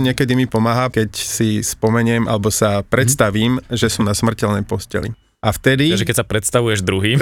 Niekedy 0.00 0.32
mi 0.32 0.48
pomáha, 0.48 0.88
keď 0.88 1.12
si 1.12 1.60
spomeniem 1.60 2.24
alebo 2.24 2.48
sa 2.48 2.80
predstavím, 2.80 3.60
že 3.68 3.92
som 3.92 4.08
na 4.08 4.16
smrteľnej 4.16 4.64
posteli. 4.64 5.12
A 5.40 5.56
vtedy... 5.56 5.88
Takže 5.88 6.04
keď 6.04 6.16
sa 6.20 6.26
predstavuješ 6.28 6.84
druhým, 6.84 7.16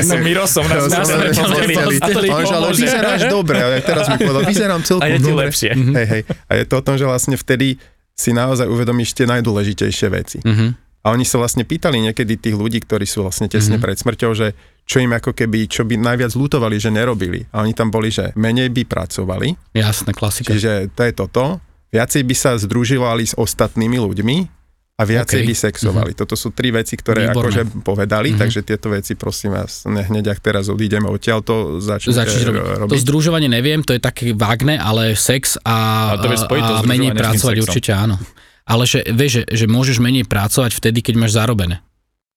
som 0.00 0.20
Miro, 0.26 0.48
som 0.48 0.64
na, 0.64 0.80
na 0.80 1.04
smrteľnej 1.04 1.76
posteli. 1.76 2.28
ale 2.32 2.72
vyzeráš 2.72 3.20
dobre, 3.28 3.60
ale 3.60 3.84
teraz 3.84 4.08
mi 4.08 4.16
povedal, 4.16 4.48
vyzerám 4.48 4.80
celkom 4.84 5.04
A 5.04 5.12
je 5.12 5.18
ti 5.20 5.28
dobre. 5.28 5.44
lepšie. 5.48 5.70
Hej, 5.76 6.06
hej. 6.08 6.22
A 6.48 6.52
je 6.56 6.64
to 6.64 6.80
o 6.80 6.82
tom, 6.84 6.96
že 6.96 7.04
vlastne 7.04 7.36
vtedy 7.36 7.76
si 8.16 8.32
naozaj 8.32 8.68
uvedomíš 8.68 9.12
tie 9.12 9.28
najdôležitejšie 9.28 10.08
veci. 10.08 10.38
Mhm. 10.40 10.90
A 11.00 11.16
oni 11.16 11.24
sa 11.24 11.40
vlastne 11.40 11.64
pýtali 11.64 11.96
niekedy 11.96 12.36
tých 12.36 12.52
ľudí, 12.52 12.84
ktorí 12.84 13.08
sú 13.08 13.24
vlastne 13.24 13.48
tesne 13.48 13.80
mm-hmm. 13.80 13.84
pred 13.88 13.96
smrťou, 13.96 14.30
že 14.36 14.52
čo 14.84 15.00
im 15.00 15.08
ako 15.16 15.32
keby, 15.32 15.64
čo 15.64 15.88
by 15.88 15.96
najviac 15.96 16.36
lutovali, 16.36 16.76
že 16.76 16.92
nerobili. 16.92 17.48
A 17.56 17.64
oni 17.64 17.72
tam 17.72 17.88
boli, 17.88 18.12
že 18.12 18.36
menej 18.36 18.68
by 18.68 18.84
pracovali, 18.84 19.72
Jasné, 19.72 20.12
klasika. 20.12 20.52
čiže 20.52 20.92
to 20.92 21.00
je 21.08 21.12
toto. 21.16 21.56
Viacej 21.90 22.22
by 22.22 22.34
sa 22.34 22.54
združovali 22.54 23.24
s 23.24 23.34
ostatnými 23.34 23.98
ľuďmi 23.98 24.36
a 24.94 25.02
viacej 25.02 25.38
OK. 25.38 25.46
by 25.46 25.54
sexovali. 25.56 26.10
Toto 26.12 26.34
sú 26.34 26.50
tri 26.50 26.70
veci, 26.70 26.92
ktoré 26.92 27.26
Výborné. 27.26 27.40
akože 27.40 27.62
povedali, 27.80 28.28
Mhm. 28.30 28.38
takže 28.38 28.60
tieto 28.62 28.88
veci 28.88 29.12
prosím 29.14 29.56
vás, 29.56 29.82
ne, 29.84 30.02
hneď 30.02 30.28
ak 30.28 30.40
teraz 30.40 30.68
odídeme 30.68 31.06
odtiaľ, 31.06 31.40
to 31.40 31.78
začnite 31.78 32.14
Začneš 32.14 32.42
robiť. 32.46 32.62
robiť. 32.78 32.90
To 32.90 33.00
združovanie 33.00 33.48
neviem, 33.48 33.80
to 33.80 33.90
je 33.90 33.98
také 33.98 34.30
vágne, 34.30 34.76
ale 34.76 35.12
sex 35.14 35.56
a, 35.58 35.76
A 36.10 36.16
to 36.16 36.28
spojiť 36.28 36.62
to 36.62 36.74
a 36.74 36.82
menej 36.84 37.10
pracovať 37.12 37.56
určite 37.58 37.90
áno. 37.90 38.20
Ale 38.62 38.84
že, 38.84 39.02
vieš, 39.08 39.42
že, 39.42 39.42
že 39.50 39.66
môžeš 39.66 39.98
menej 39.98 40.22
pracovať 40.22 40.70
vtedy, 40.72 41.00
keď 41.00 41.14
máš 41.18 41.34
zarobené. 41.34 41.80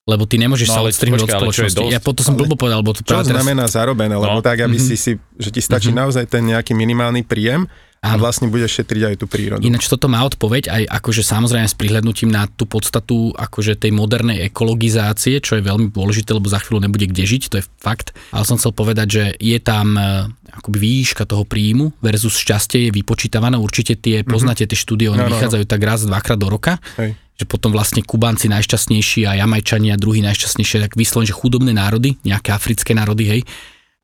Lebo 0.02 0.26
ty 0.26 0.36
nemôžeš 0.36 0.66
No 0.66 0.74
sa 0.74 0.80
ale 0.82 0.90
odstrihnúť 0.90 1.20
od 1.22 1.30
spoločnosti. 1.30 1.80
dosť? 1.80 1.88
Ja 1.90 2.00
potom 2.02 2.20
som 2.22 2.34
blbo 2.34 2.56
povedal, 2.56 2.80
lebo 2.80 2.92
to 2.92 3.00
Čo 3.00 3.22
teraz... 3.22 3.28
znamená 3.30 3.64
zarobené, 3.64 4.12
lebo 4.12 4.36
No. 4.36 4.44
tak, 4.44 4.60
aby 4.60 4.76
Mhm. 4.76 4.84
si 4.84 4.96
si, 4.96 5.12
že 5.36 5.48
ti 5.48 5.60
stačí 5.60 5.88
naozaj 5.90 6.26
ten 6.26 6.44
nejaký 6.44 6.72
minimálny 6.72 7.22
príjem 7.22 7.64
a 8.04 8.20
vlastne 8.20 8.52
budeš 8.52 8.84
šetriť 8.84 9.02
aj 9.08 9.14
tú 9.16 9.24
prírodu. 9.24 9.64
Ináč 9.64 9.88
toto 9.88 10.12
má 10.12 10.20
odpoveď 10.28 10.68
aj 10.68 10.82
akože 11.00 11.24
samozrejme 11.24 11.64
s 11.64 11.72
prihľadnutím 11.72 12.28
na 12.28 12.44
tú 12.44 12.68
podstatu 12.68 13.32
akože 13.32 13.80
tej 13.80 13.96
modernej 13.96 14.44
ekologizácie, 14.44 15.40
čo 15.40 15.56
je 15.56 15.64
veľmi 15.64 15.88
dôležité, 15.88 16.36
lebo 16.36 16.52
za 16.52 16.60
chvíľu 16.60 16.84
nebude 16.84 17.08
kde 17.08 17.24
žiť, 17.24 17.42
to 17.48 17.56
je 17.58 17.64
fakt. 17.80 18.12
Ale 18.28 18.44
som 18.44 18.60
chcel 18.60 18.76
povedať, 18.76 19.08
že 19.08 19.24
je 19.40 19.56
tam 19.56 19.96
e, 19.96 20.28
akoby 20.52 20.76
výška 20.76 21.24
toho 21.24 21.48
príjmu 21.48 21.96
versus 22.04 22.36
šťastie 22.36 22.88
je 22.88 22.90
vypočítavané. 22.92 23.56
Určite 23.56 23.96
tie, 23.96 24.20
poznáte 24.20 24.68
tie 24.68 24.76
štúdie, 24.76 25.08
oni 25.08 25.24
no, 25.24 25.32
no. 25.32 25.32
vychádzajú 25.40 25.64
tak 25.64 25.80
raz, 25.80 26.04
dvakrát 26.04 26.36
do 26.36 26.52
roka. 26.52 26.76
Hej. 27.00 27.16
že 27.34 27.50
potom 27.50 27.74
vlastne 27.74 28.04
Kubánci 28.04 28.46
najšťastnejší 28.52 29.26
a 29.26 29.40
Jamajčania 29.40 29.98
druhý 29.98 30.22
najšťastnejšie, 30.22 30.86
tak 30.86 30.92
vyslovene, 30.94 31.32
že 31.32 31.34
chudobné 31.34 31.72
národy, 31.74 32.14
nejaké 32.22 32.54
africké 32.54 32.94
národy, 32.94 33.24
hej, 33.26 33.40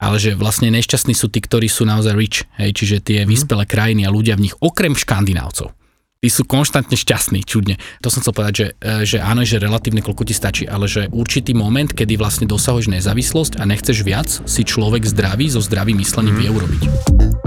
ale 0.01 0.17
že 0.17 0.33
vlastne 0.33 0.73
nešťastní 0.73 1.13
sú 1.13 1.29
tí, 1.29 1.45
ktorí 1.45 1.69
sú 1.69 1.85
naozaj 1.85 2.17
rich, 2.17 2.49
hej, 2.57 2.73
čiže 2.73 3.05
tie 3.05 3.29
vyspelé 3.29 3.69
krajiny 3.69 4.09
a 4.09 4.11
ľudia 4.11 4.35
v 4.41 4.49
nich, 4.49 4.57
okrem 4.59 4.97
škandinávcov. 4.97 5.77
Tí 6.21 6.29
sú 6.29 6.45
konštantne 6.45 7.01
šťastní, 7.01 7.49
čudne. 7.49 7.81
To 8.05 8.13
som 8.13 8.21
chcel 8.21 8.37
povedať, 8.37 8.55
že, 8.57 8.67
e, 8.77 9.09
že 9.09 9.19
áno, 9.25 9.41
že 9.41 9.57
relatívne 9.57 10.05
koľko 10.05 10.29
ti 10.29 10.37
stačí, 10.37 10.69
ale 10.69 10.85
že 10.85 11.09
určitý 11.09 11.57
moment, 11.57 11.89
kedy 11.89 12.21
vlastne 12.21 12.45
dosahuješ 12.45 12.93
nezávislosť 12.93 13.57
a 13.57 13.65
nechceš 13.65 14.05
viac, 14.05 14.29
si 14.29 14.61
človek 14.61 15.09
zdravý, 15.09 15.49
so 15.49 15.65
zdravým 15.65 15.97
myslením 15.97 16.37
vie 16.37 16.49
urobiť. 16.53 17.40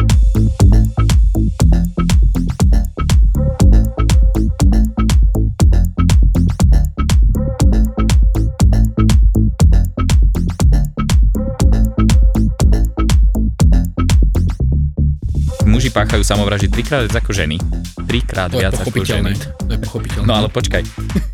Muži 15.83 15.99
páchajú 15.99 16.23
samovraždy 16.23 16.71
trikrát 16.71 17.03
viac 17.03 17.19
ako 17.19 17.35
ženy. 17.35 17.59
Trikrát 18.07 18.47
To 18.47 18.55
viac 18.55 18.71
ako 18.71 19.03
ženy. 19.03 19.35
To 19.35 19.71
je 19.75 19.79
pochopiteľné. 19.83 20.23
No 20.23 20.39
ale 20.39 20.47
počkaj, 20.47 20.79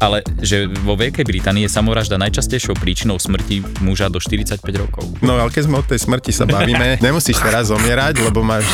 ale 0.01 0.25
že 0.41 0.65
vo 0.65 0.97
Veľkej 0.97 1.21
Británii 1.21 1.69
je 1.69 1.71
samovražda 1.77 2.17
najčastejšou 2.17 2.73
príčinou 2.81 3.21
smrti 3.21 3.61
muža 3.85 4.09
do 4.09 4.17
45 4.17 4.57
rokov. 4.73 5.05
No 5.21 5.37
ale 5.37 5.53
keď 5.53 5.69
sme 5.69 5.77
o 5.77 5.85
tej 5.85 6.01
smrti 6.01 6.33
sa 6.33 6.49
bavíme, 6.49 6.97
nemusíš 7.05 7.37
teraz 7.45 7.69
zomierať, 7.69 8.25
lebo 8.25 8.41
máš... 8.41 8.65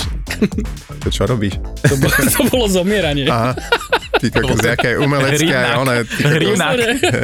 To 1.03 1.11
čo 1.11 1.27
robíš? 1.27 1.59
to, 1.83 1.99
bolo, 1.99 2.15
to 2.23 2.41
bolo 2.47 2.65
zomieranie. 2.71 3.27
Aha, 3.27 3.51
ty 4.25 4.33
kokos, 4.33 4.59
jaké 4.61 4.97
umelecké, 4.97 5.45
ty 5.45 6.21
kokos, 6.21 6.33
Hrínak, 6.35 6.75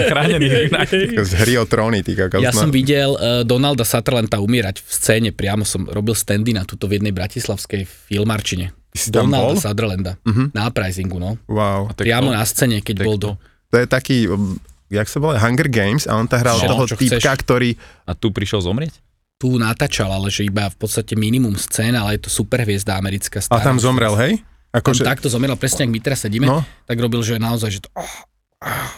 chránený 0.08 0.48
hrínak. 0.48 0.90
z 1.22 1.32
hry 1.38 1.54
o 1.58 1.66
tróny, 1.66 2.00
ty 2.02 2.14
kokos. 2.14 2.42
Ja 2.42 2.52
no. 2.52 2.62
som 2.62 2.70
videl 2.70 3.14
uh, 3.14 3.42
Donalda 3.42 3.84
Sutherlanda 3.84 4.38
umierať 4.38 4.80
v 4.80 4.90
scéne, 4.92 5.30
priamo 5.32 5.64
som 5.64 5.86
robil 5.86 6.14
standy 6.14 6.54
na 6.54 6.64
tuto 6.64 6.86
v 6.86 7.02
jednej 7.02 7.12
bratislavskej 7.12 7.84
filmarčine. 7.86 8.72
Ty 8.92 8.98
si 8.98 9.08
tam 9.10 9.32
Donalda 9.32 9.48
bol? 9.48 9.56
Sutherlanda. 9.58 10.12
Mhm. 10.28 10.44
Na 10.52 10.68
uprisingu, 10.68 11.18
no. 11.18 11.40
Wow. 11.48 11.96
To 11.96 12.02
Priamo 12.04 12.30
kto? 12.30 12.38
na 12.38 12.44
scéne, 12.44 12.78
keď 12.84 12.96
To 13.00 13.04
bol 13.04 13.16
do... 13.16 13.30
To 13.72 13.76
je 13.80 13.88
taký, 13.88 14.28
um, 14.28 14.60
jak 14.92 15.08
sa 15.08 15.24
volá, 15.24 15.40
Hunger 15.40 15.72
Games 15.72 16.04
a 16.04 16.20
on 16.20 16.28
tam 16.28 16.44
hral 16.44 16.60
No, 16.60 16.76
toho 16.76 16.84
typka, 16.92 17.32
chceš. 17.32 17.40
ktorý... 17.40 17.70
A 18.04 18.12
tu 18.12 18.36
prišiel 18.36 18.60
zomrieť? 18.60 19.00
Tu 19.40 19.48
natáčal, 19.58 20.12
ale 20.12 20.28
že 20.30 20.46
iba 20.46 20.68
v 20.68 20.78
podstate 20.78 21.16
minimum 21.16 21.56
scén, 21.58 21.96
ale 21.96 22.20
je 22.20 22.28
to 22.28 22.30
super 22.30 22.62
hviezda 22.62 22.94
americká. 22.94 23.40
A 23.40 23.48
stará. 23.48 23.64
tam 23.64 23.80
zomrel, 23.80 24.14
hej? 24.20 24.44
Tam 24.72 24.80
Akože, 24.82 25.04
takto 25.04 25.28
zomrel, 25.28 25.52
presne 25.54 25.84
ak 25.84 25.92
my 25.92 26.00
teraz 26.00 26.20
sedíme, 26.22 26.46
no, 26.46 26.64
tak 26.86 26.96
robil, 26.96 27.20
že 27.20 27.36
naozaj, 27.36 27.70
že 27.70 27.80
to... 27.82 27.92
Oh, 27.92 28.16
oh, 28.62 28.92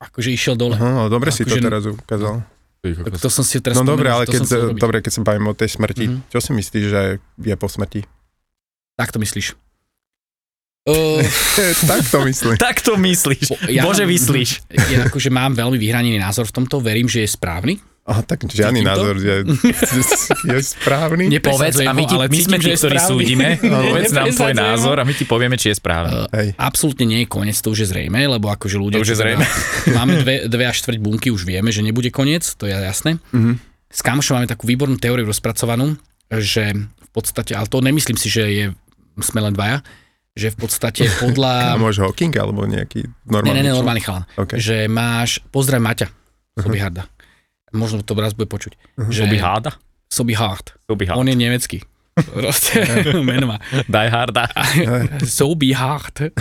akože 0.00 0.30
išiel 0.30 0.54
dole. 0.54 0.74
aha, 0.74 0.90
no, 0.90 1.02
dobre 1.06 1.28
si 1.28 1.42
to 1.42 1.52
Akože- 1.52 1.60
teraz 1.62 1.82
ukázal. 1.84 2.34
Tak 2.78 3.18
to 3.18 3.28
som 3.28 3.42
si 3.42 3.58
teraz 3.58 3.74
No 3.74 3.84
dobre, 3.84 4.06
ale 4.06 4.22
že 4.22 4.32
keď, 4.32 4.40
som 4.40 4.72
dobre, 4.72 5.02
keď 5.02 5.12
sa 5.12 5.20
bavíme 5.22 5.46
o 5.46 5.54
tej 5.54 5.68
smrti, 5.70 6.04
Mhm. 6.08 6.18
čo 6.26 6.38
si 6.38 6.50
myslíš, 6.52 6.84
že 6.86 7.02
je 7.36 7.54
po 7.54 7.66
smrti? 7.66 8.06
Tak 8.94 9.10
to 9.10 9.18
myslíš. 9.18 9.58
Uh, 10.86 11.20
tak 11.90 12.00
to 12.06 12.24
myslím. 12.24 12.56
Tak 12.56 12.80
to 12.80 12.96
myslíš. 12.96 13.68
Ja- 13.68 13.84
Bože, 13.84 14.06
vyslíš. 14.06 14.64
ja 14.88 15.04
akože 15.04 15.28
mám 15.28 15.52
veľmi 15.52 15.76
vyhranený 15.76 16.16
názor 16.16 16.46
v 16.46 16.54
tomto, 16.54 16.80
verím, 16.80 17.04
že 17.04 17.20
je 17.20 17.28
správny. 17.28 17.76
Aha, 18.08 18.24
tak 18.24 18.40
žiadny 18.42 18.80
Cítim 18.80 18.88
názor 18.88 19.14
je, 19.14 19.36
je 20.48 20.58
správny. 20.58 21.28
Ne- 21.28 21.38
Povedz 21.38 21.76
a 21.78 21.92
my, 21.92 22.02
ti, 22.02 22.16
Ale 22.16 22.26
my 22.26 22.38
sme 22.38 22.56
tí, 22.56 22.72
ktorí 22.72 22.96
súdime. 22.96 23.60
Povedz 23.86 24.10
nám 24.10 24.32
tvoj 24.32 24.54
názor 24.54 24.96
a 24.96 25.04
my 25.04 25.12
ti 25.12 25.22
povieme, 25.22 25.54
či 25.54 25.68
je 25.68 25.76
správny. 25.76 26.24
Uh, 26.26 26.56
absolútne 26.56 27.04
nie 27.04 27.20
je 27.22 27.28
koniec, 27.28 27.52
to 27.54 27.68
už 27.68 27.84
je 27.84 27.88
zrejme, 27.88 28.16
lebo 28.18 28.48
akože 28.48 28.74
ľudia... 28.74 28.96
To 28.96 29.04
už 29.04 29.12
je 29.12 29.14
teda- 29.14 29.22
zrejme. 29.22 29.44
Máme 29.98 30.12
dve, 30.18 30.34
dve 30.46 30.64
až 30.64 30.80
štvrť 30.80 30.98
bunky, 30.98 31.28
už 31.28 31.44
vieme, 31.44 31.68
že 31.68 31.80
nebude 31.80 32.08
koniec, 32.08 32.48
to 32.48 32.64
je 32.64 32.72
jasné. 32.72 33.20
Mhm. 33.30 33.60
S 33.88 34.00
kamošom 34.00 34.36
máme 34.36 34.44
takú 34.46 34.64
výbornú 34.64 34.96
teóriu 34.96 35.24
rozpracovanú, 35.24 35.96
že 36.30 36.76
v 36.76 37.08
podstate, 37.10 37.52
ale 37.52 37.64
to 37.64 37.80
nemyslím 37.80 38.16
si, 38.16 38.28
že 38.28 38.44
je, 38.44 38.64
sme 39.18 39.40
len 39.40 39.52
dvaja, 39.52 39.80
že 40.32 40.48
v 40.48 40.60
podstate 40.60 41.02
A 41.02 41.12
podľa... 41.18 41.52
môže 41.74 41.98
Hawking 41.98 42.30
alebo 42.36 42.62
nejaký 42.62 43.04
Ne, 43.04 43.12
normálny 43.26 43.48
ne, 43.50 43.56
ne, 43.58 43.64
človek? 43.64 43.76
normálny 43.76 44.02
chalan. 44.04 44.24
OK. 44.36 44.52
Že 44.54 44.76
máš, 44.86 45.40
pozdrav 45.48 45.80
Maťa, 45.80 46.04
Sobi 46.54 46.76
Harda. 46.76 47.08
Možno 47.72 48.00
to 48.04 48.16
raz 48.18 48.32
bude 48.32 48.48
počuť. 48.48 48.76
Že, 48.96 49.28
Soby 49.28 49.38
háda? 49.38 49.70
Sobi 50.08 50.34
Hard. 50.34 50.74
Soby 50.88 51.04
On 51.12 51.24
hard. 51.24 51.28
je 51.28 51.36
nemecký. 51.36 51.78
Proste 52.38 52.82
meno 53.22 53.54
má. 53.54 53.58
Die 53.86 54.08
harda. 54.10 54.50
Sobi 55.38 55.70
Hard. 55.70 56.34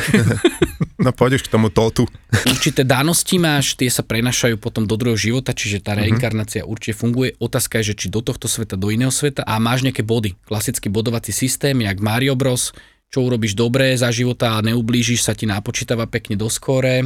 No 0.98 1.14
už 1.14 1.46
k 1.46 1.52
tomu 1.52 1.70
totu. 1.70 2.10
Určité 2.50 2.82
danosti 2.82 3.38
máš, 3.38 3.78
tie 3.78 3.86
sa 3.86 4.02
prenašajú 4.02 4.58
potom 4.58 4.90
do 4.90 4.98
druhého 4.98 5.20
života, 5.20 5.54
čiže 5.54 5.86
tá 5.86 5.94
reinkarnácia 5.94 6.66
určite 6.66 6.98
funguje. 6.98 7.38
Otázka 7.38 7.80
je, 7.82 7.94
že 7.94 7.98
či 8.06 8.08
do 8.09 8.26
tohto 8.26 8.50
sveta, 8.50 8.74
do 8.74 8.90
iného 8.90 9.14
sveta 9.14 9.46
a 9.46 9.62
máš 9.62 9.86
nejaké 9.86 10.02
body. 10.02 10.34
Klasický 10.50 10.90
bodovací 10.90 11.30
systém, 11.30 11.78
jak 11.86 12.02
Mario 12.02 12.34
Bros, 12.34 12.74
čo 13.14 13.22
urobíš 13.22 13.54
dobré 13.54 13.94
za 13.94 14.09
života 14.09 14.58
a 14.58 14.66
neublížiš, 14.66 15.22
sa 15.22 15.38
ti 15.38 15.46
napočítava 15.46 16.09
pekne 16.09 16.34
do 16.34 16.50
skóre. 16.50 17.06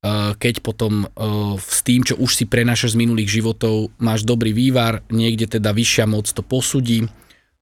Uh, 0.00 0.32
Keď 0.32 0.64
potom 0.64 1.04
uh, 1.04 1.60
s 1.60 1.84
tým, 1.84 2.00
čo 2.00 2.16
už 2.16 2.32
si 2.32 2.48
prenášaš 2.48 2.96
z 2.96 3.00
minulých 3.04 3.36
životov, 3.36 3.92
máš 4.00 4.24
dobrý 4.24 4.56
vývar, 4.56 5.04
niekde 5.12 5.44
teda 5.60 5.76
vyššia 5.76 6.08
moc 6.08 6.24
to 6.24 6.40
posudí, 6.40 7.04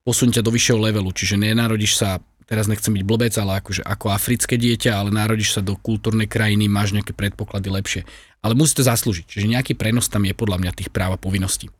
posunie 0.06 0.30
ťa 0.30 0.46
do 0.46 0.54
vyššieho 0.54 0.78
levelu, 0.78 1.10
čiže 1.10 1.34
nenarodíš 1.34 1.98
sa, 1.98 2.22
teraz 2.46 2.70
nechcem 2.70 2.94
byť 2.94 3.02
blbec, 3.02 3.34
ale 3.42 3.58
akože 3.58 3.82
ako 3.82 4.14
africké 4.14 4.54
dieťa, 4.54 4.94
ale 4.94 5.10
narodíš 5.10 5.58
sa 5.58 5.66
do 5.66 5.74
kultúrnej 5.74 6.30
krajiny, 6.30 6.70
máš 6.70 6.94
nejaké 6.94 7.10
predpoklady 7.10 7.74
lepšie. 7.74 8.02
Ale 8.38 8.54
musí 8.54 8.78
to 8.78 8.86
zaslúžiť, 8.86 9.26
čiže 9.26 9.50
nejaký 9.50 9.74
prenos 9.74 10.06
tam 10.06 10.22
je 10.22 10.30
podľa 10.30 10.62
mňa 10.62 10.78
tých 10.78 10.94
práv 10.94 11.18
a 11.18 11.18
povinností. 11.18 11.74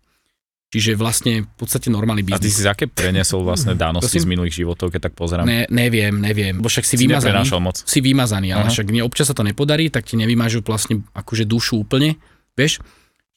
Čiže 0.69 1.01
vlastne 1.01 1.49
v 1.49 1.53
podstate 1.57 1.89
normálny 1.89 2.29
A 2.29 2.37
ty 2.37 2.45
biznis. 2.45 2.61
si 2.61 2.69
aké 2.69 2.85
preniesol 2.85 3.41
vlastne 3.41 3.73
dánosti 3.73 4.21
Prosím? 4.21 4.25
z 4.25 4.29
minulých 4.29 4.55
životov, 4.61 4.93
keď 4.93 5.09
tak 5.09 5.15
pozerám? 5.17 5.49
Ne, 5.49 5.65
neviem, 5.73 6.13
neviem, 6.13 6.61
bo 6.61 6.69
však 6.69 6.85
si, 6.85 7.01
Si 7.01 7.09
vymazaný. 7.09 7.41
moc. 7.57 7.81
Si 7.81 8.05
vymazaný, 8.05 8.53
ale 8.53 8.69
Aha. 8.69 8.73
však 8.77 8.93
mne 8.93 9.01
občas 9.01 9.33
sa 9.33 9.35
to 9.35 9.41
nepodarí, 9.41 9.89
tak 9.89 10.05
ti 10.05 10.21
nevymažu 10.21 10.61
vlastne 10.61 11.01
akože 11.17 11.49
dušu 11.49 11.81
úplne, 11.81 12.21
vieš, 12.53 12.85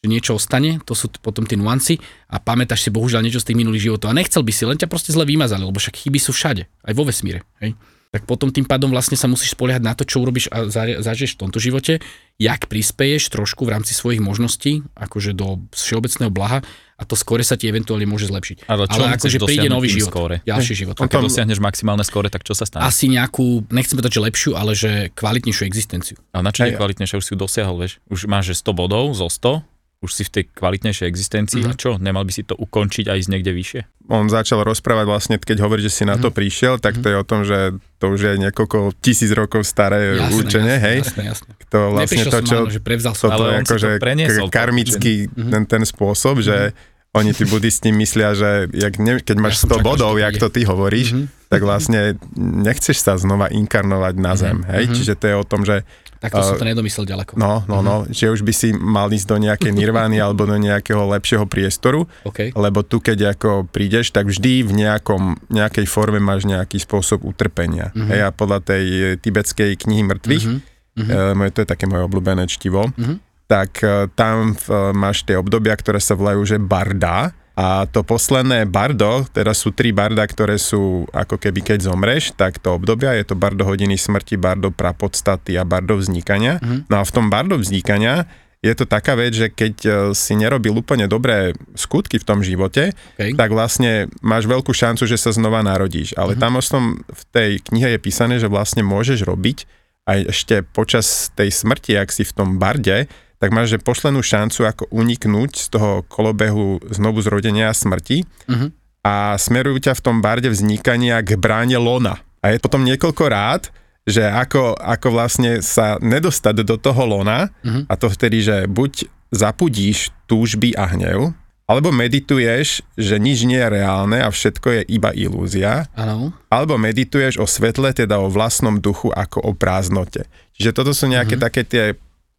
že 0.04 0.08
niečo 0.12 0.36
ostane, 0.36 0.84
to 0.84 0.92
sú 0.92 1.08
potom 1.24 1.48
tie 1.48 1.56
nuancy 1.56 2.04
a 2.28 2.36
pamätáš 2.36 2.84
si 2.84 2.90
bohužiaľ 2.92 3.24
niečo 3.24 3.40
z 3.40 3.48
tých 3.48 3.60
minulých 3.64 3.88
životov 3.88 4.12
a 4.12 4.18
nechcel 4.18 4.44
by 4.44 4.52
si, 4.52 4.68
len 4.68 4.76
ťa 4.76 4.92
proste 4.92 5.16
zle 5.16 5.24
vymazali, 5.24 5.64
lebo 5.64 5.80
však 5.80 6.04
chyby 6.04 6.20
sú 6.20 6.36
všade, 6.36 6.68
aj 6.68 6.92
vo 6.92 7.08
vesmíre, 7.08 7.48
hej. 7.64 7.80
Tak 8.12 8.28
potom 8.28 8.52
tým 8.52 8.68
pádom 8.68 8.92
vlastne 8.92 9.16
sa 9.16 9.32
musíš 9.32 9.56
spoliehať 9.56 9.80
na 9.80 9.96
to, 9.96 10.04
čo 10.04 10.20
urobíš 10.20 10.52
a 10.52 10.68
za- 10.68 11.00
zažiješ 11.00 11.40
v 11.40 11.42
tomto 11.48 11.64
živote, 11.64 12.04
jak 12.36 12.68
prispeješ 12.68 13.32
trošku 13.32 13.64
v 13.64 13.72
rámci 13.80 13.96
svojich 13.96 14.20
možností, 14.20 14.84
akože 15.00 15.32
do 15.32 15.64
všeobecného 15.72 16.28
blaha 16.28 16.60
a 17.00 17.04
to 17.08 17.16
skore 17.16 17.40
sa 17.42 17.56
ti 17.56 17.72
eventuálne 17.72 18.04
môže 18.04 18.28
zlepšiť. 18.28 18.68
Ale 18.68 18.84
čo 18.92 19.00
Ale 19.00 19.16
akože 19.16 19.38
príde 19.42 19.72
nový 19.72 19.88
život, 19.88 20.12
skóre? 20.12 20.36
ďalší 20.44 20.74
život. 20.76 21.00
Keď 21.00 21.24
dosiahneš 21.24 21.64
maximálne 21.64 22.04
skóre, 22.04 22.28
tak 22.28 22.44
čo 22.44 22.52
sa 22.52 22.68
stane? 22.68 22.84
Asi 22.84 23.08
nejakú, 23.08 23.64
nechcem 23.72 23.96
povedať, 23.96 24.20
že 24.20 24.22
lepšiu, 24.28 24.52
ale 24.60 24.76
že 24.76 24.92
kvalitnejšiu 25.16 25.64
existenciu. 25.64 26.20
A 26.36 26.44
na 26.44 26.52
čo 26.52 26.68
je 26.68 26.76
Hej. 26.76 26.84
kvalitnejšie? 26.84 27.16
Už 27.16 27.26
si 27.26 27.32
ju 27.32 27.40
dosiahol, 27.40 27.80
vieš? 27.80 28.04
Už 28.12 28.28
máš 28.28 28.52
že 28.52 28.60
100 28.60 28.76
bodov 28.76 29.08
zo 29.16 29.32
100, 29.32 29.64
už 30.02 30.12
si 30.12 30.24
v 30.26 30.32
tej 30.34 30.44
kvalitnejšej 30.52 31.06
existencii 31.06 31.62
Mhm. 31.62 31.70
a 31.70 31.74
čo? 31.78 31.92
Nemal 32.02 32.26
by 32.26 32.34
si 32.34 32.42
to 32.42 32.58
ukončiť 32.58 33.06
a 33.06 33.14
ísť 33.14 33.30
niekde 33.30 33.54
vyššie? 33.54 33.82
On 34.10 34.26
začal 34.26 34.66
rozprávať 34.66 35.06
vlastne, 35.06 35.36
keď 35.38 35.62
hovorí, 35.62 35.86
že 35.86 35.94
si 35.94 36.04
na 36.04 36.18
to 36.18 36.34
prišiel, 36.34 36.82
tak 36.82 36.98
to 36.98 37.06
je 37.06 37.16
o 37.16 37.24
tom, 37.24 37.46
že 37.46 37.78
to 38.02 38.10
už 38.10 38.20
je 38.20 38.34
niekoľko 38.42 38.98
tisíc 38.98 39.30
rokov 39.30 39.62
staré 39.64 40.18
Jasné, 40.18 40.34
učenie, 40.36 40.76
jasné, 40.76 40.84
hej? 40.84 40.98
Jasné, 41.06 41.22
jasné. 41.30 41.52
To 41.70 41.78
vlastne 41.94 42.02
Neprišiel 42.18 42.28
to, 42.28 42.34
som 42.34 42.44
čo... 42.44 42.58
áno, 42.60 42.74
že 42.74 42.82
prevzal 42.82 43.14
som. 43.14 43.30
Ale 43.30 43.46
je 43.46 43.54
on 43.54 43.62
si 43.62 43.62
to 43.62 43.72
akože 43.72 43.90
preniesol, 44.02 44.46
karmický 44.50 45.14
ten, 45.30 45.64
ten 45.70 45.84
spôsob, 45.86 46.42
že 46.42 46.74
oni 47.14 47.32
tí 47.32 47.44
budisti 47.46 47.94
myslia, 47.94 48.34
že 48.34 48.50
jak 48.74 48.98
ne, 48.98 49.22
keď 49.22 49.36
máš 49.38 49.62
Ja 49.62 49.62
som 49.62 49.70
100 49.70 49.78
čakal, 49.78 49.86
bodov, 49.86 50.12
že 50.16 50.22
jak 50.26 50.36
to 50.40 50.48
ty 50.50 50.62
hovoríš, 50.66 51.08
tak 51.46 51.62
vlastne 51.62 52.00
nechceš 52.36 52.98
sa 52.98 53.16
znova 53.16 53.48
inkarnovať 53.48 54.16
na 54.18 54.34
zem, 54.34 54.66
hej? 54.66 54.90
Čiže 54.90 55.14
to 55.14 55.26
je 55.30 55.36
o 55.38 55.46
tom, 55.46 55.62
že 55.62 55.86
Takto 56.22 56.40
som 56.40 56.54
a- 56.54 56.60
to 56.60 56.64
nedomyslel 56.64 57.04
ďaleko. 57.04 57.34
no, 57.34 57.66
no, 57.66 57.82
no, 57.82 58.06
že 58.08 58.30
už 58.30 58.42
by 58.42 58.54
si 58.54 58.70
mal 58.72 59.10
ísť 59.10 59.26
do 59.26 59.38
nejakej 59.40 59.74
nirvány 59.74 60.18
alebo 60.22 60.46
do 60.46 60.54
nejakého 60.54 61.02
lepšieho 61.10 61.44
priestoru, 61.44 62.06
OK. 62.22 62.54
lebo 62.54 62.80
tu 62.82 62.98
keď 62.98 63.34
ako 63.34 63.66
prídeš, 63.66 64.10
tak 64.10 64.26
vždy 64.26 64.62
v 64.62 64.72
nejakom, 64.78 65.22
nejakej 65.50 65.84
forme 65.84 66.20
máš 66.20 66.46
nejaký 66.46 66.78
spôsob 66.78 67.22
utrpenia. 67.24 67.90
Mhm. 67.92 68.08
Hej, 68.08 68.22
a 68.22 68.30
podľa 68.30 68.60
tej 68.62 68.86
e, 68.86 69.06
tibetskej 69.18 69.74
knihy 69.76 70.06
mŕtvych, 70.06 70.46
Mhm. 70.46 70.60
e, 71.04 71.16
moje- 71.34 71.52
to 71.52 71.60
je 71.60 71.70
také 71.70 71.86
moje 71.86 72.04
obľúbené 72.04 72.46
čtivo, 72.46 72.86
Mhm. 72.92 73.18
tak 73.48 73.72
e, 73.80 74.06
tam 74.12 74.54
v, 74.54 74.66
máš 74.94 75.24
tie 75.24 75.36
obdobia, 75.36 75.74
ktoré 75.74 75.98
sa 75.98 76.14
volajú, 76.14 76.46
že 76.46 76.56
barda. 76.56 77.34
A 77.52 77.84
to 77.84 78.08
posledné 78.08 78.64
bardo, 78.64 79.28
teraz 79.36 79.60
sú 79.60 79.76
tri 79.76 79.92
barda, 79.92 80.24
ktoré 80.24 80.56
sú 80.56 81.04
ako 81.12 81.36
keby 81.36 81.76
keď 81.76 81.92
zomreš, 81.92 82.32
tak 82.32 82.64
to 82.64 82.80
obdobia 82.80 83.12
je 83.20 83.28
to 83.28 83.36
bardo 83.36 83.68
hodiny 83.68 84.00
smrti, 84.00 84.40
bardo 84.40 84.72
prapodstaty 84.72 85.60
a 85.60 85.68
bardo 85.68 86.00
vznikania. 86.00 86.64
Mhm. 86.64 86.88
No 86.88 86.96
a 87.00 87.04
v 87.04 87.12
tom 87.12 87.28
bardo 87.28 87.60
vznikania 87.60 88.24
je 88.62 88.74
to 88.78 88.86
taká 88.86 89.18
vec, 89.18 89.34
že 89.34 89.50
keď 89.50 89.76
e, 89.82 89.90
si 90.14 90.38
nerobil 90.38 90.78
úplne 90.78 91.10
dobré 91.10 91.58
skutky 91.74 92.22
v 92.22 92.28
tom 92.30 92.46
živote, 92.46 92.94
OK. 93.18 93.34
tak 93.34 93.50
vlastne 93.50 94.06
máš 94.22 94.46
veľkú 94.46 94.70
šancu, 94.70 95.10
že 95.10 95.18
sa 95.18 95.34
znova 95.34 95.66
narodíš. 95.66 96.14
Ale 96.14 96.38
tam 96.38 96.62
som 96.62 97.02
v 97.02 97.24
tej 97.34 97.52
knihe 97.66 97.98
je 97.98 98.00
písané, 98.00 98.38
že 98.38 98.46
vlastne 98.46 98.86
môžeš 98.86 99.26
robiť 99.26 99.66
aj 100.06 100.20
ešte 100.30 100.56
počas 100.62 101.34
tej 101.34 101.50
smrti, 101.50 101.98
ak 101.98 102.14
si 102.14 102.22
v 102.22 102.34
tom 102.38 102.62
barde, 102.62 103.10
tak 103.42 103.50
máš 103.50 103.74
že 103.74 103.82
poslednú 103.82 104.22
šancu 104.22 104.64
ako 104.64 104.84
uniknúť 104.94 105.52
z 105.58 105.68
toho 105.68 106.06
kolobehu 106.06 106.78
znovu 106.88 107.20
zrodenia 107.20 107.68
a 107.68 107.76
smrti 107.76 108.22
Mhm. 108.46 108.68
a 109.02 109.34
smerujú 109.36 109.82
ťa 109.82 109.98
v 109.98 110.04
tom 110.04 110.22
barde 110.22 110.46
vznikania 110.48 111.20
k 111.20 111.34
bráne 111.36 111.76
lona. 111.76 112.22
A 112.40 112.54
je 112.54 112.62
potom 112.62 112.86
niekoľko 112.86 113.24
rád, 113.26 113.74
že 114.02 114.22
ako, 114.22 114.78
ako 114.78 115.08
vlastne 115.10 115.62
sa 115.62 115.98
nedostať 115.98 116.62
do 116.62 116.78
toho 116.78 117.02
lona 117.04 117.50
Mhm. 117.62 117.90
a 117.90 117.94
to 117.98 118.08
vtedy, 118.08 118.42
že 118.42 118.70
buď 118.70 119.10
zapudíš 119.32 120.14
túžby 120.28 120.76
a 120.76 120.86
hnev, 120.86 121.34
alebo 121.66 121.88
medituješ, 121.90 122.84
že 122.94 123.16
nič 123.16 123.48
nie 123.48 123.56
je 123.56 123.72
reálne 123.72 124.20
a 124.20 124.28
všetko 124.28 124.68
je 124.70 124.82
iba 124.92 125.16
ilúzia, 125.16 125.88
Áno. 125.96 126.36
alebo 126.52 126.76
medituješ 126.76 127.40
o 127.40 127.48
svetle, 127.48 127.96
teda 127.96 128.20
o 128.20 128.28
vlastnom 128.28 128.76
duchu 128.76 129.08
ako 129.08 129.40
o 129.40 129.52
prázdnote. 129.56 130.28
Čiže 130.52 130.76
toto 130.76 130.92
sú 130.92 131.08
nejaké 131.08 131.40
také 131.40 131.64
tie 131.64 131.86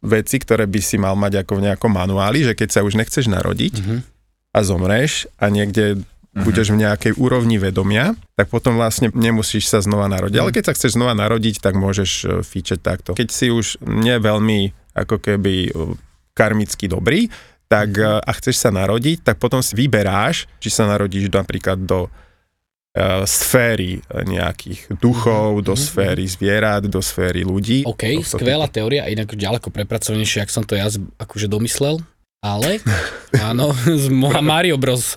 veci, 0.03 0.35
ktoré 0.37 0.67
by 0.67 0.79
si 0.83 0.99
mal 0.99 1.15
mať 1.15 1.47
ako 1.47 1.63
v 1.63 1.71
nejakom 1.71 1.91
manuáli, 1.91 2.43
že 2.43 2.53
keď 2.53 2.69
sa 2.69 2.81
už 2.83 2.99
nechceš 2.99 3.31
narodiť 3.31 3.73
Mhm. 3.79 3.97
a 4.53 4.59
zomreš 4.61 5.25
a 5.39 5.47
niekde 5.47 6.03
budeš 6.33 6.73
v 6.73 6.81
nejakej 6.81 7.13
úrovni 7.21 7.61
vedomia, 7.61 8.17
tak 8.33 8.49
potom 8.49 8.73
vlastne 8.73 9.13
nemusíš 9.13 9.69
sa 9.69 9.85
znova 9.85 10.09
narodiť. 10.09 10.41
Ale 10.41 10.49
keď 10.49 10.63
sa 10.65 10.73
chceš 10.73 10.97
znova 10.97 11.13
narodiť, 11.13 11.61
tak 11.61 11.77
môžeš 11.77 12.11
e, 12.11 12.25
fíčať 12.41 12.79
takto. 12.81 13.13
Keď 13.13 13.29
si 13.29 13.53
už 13.53 13.77
nie 13.85 14.17
veľmi 14.17 14.73
ako 14.97 15.21
keby 15.21 15.55
e, 15.69 15.71
karmicky 16.33 16.89
dobrý, 16.89 17.29
tak 17.69 18.01
e, 18.01 18.17
a 18.17 18.31
chceš 18.33 18.65
sa 18.65 18.73
narodiť, 18.73 19.21
tak 19.21 19.37
potom 19.37 19.61
si 19.61 19.77
vyberáš, 19.77 20.49
či 20.57 20.73
sa 20.73 20.89
narodíš 20.89 21.29
napríklad 21.29 21.85
do 21.85 22.09
sféry 23.23 23.97
e, 23.97 24.21
nejakých 24.23 24.93
duchov, 24.95 25.61
do 25.61 25.73
sféry 25.73 26.23
zvierat, 26.23 26.85
do 26.85 26.99
sféry 26.99 27.41
ľudí. 27.41 27.81
OK, 27.83 28.21
skvelá 28.21 28.67
teória, 28.67 29.05
inak 29.05 29.33
ďaleko 29.33 29.67
prepracovanejšie, 29.67 30.39
ak 30.39 30.49
som 30.49 30.61
to 30.61 30.73
ja 30.73 30.85
akože 31.17 31.47
domyslel. 31.47 31.97
Ale, 32.39 32.83
áno, 33.49 33.71
Mo- 34.11 34.35
Mario 34.37 34.75
Bros. 34.75 35.15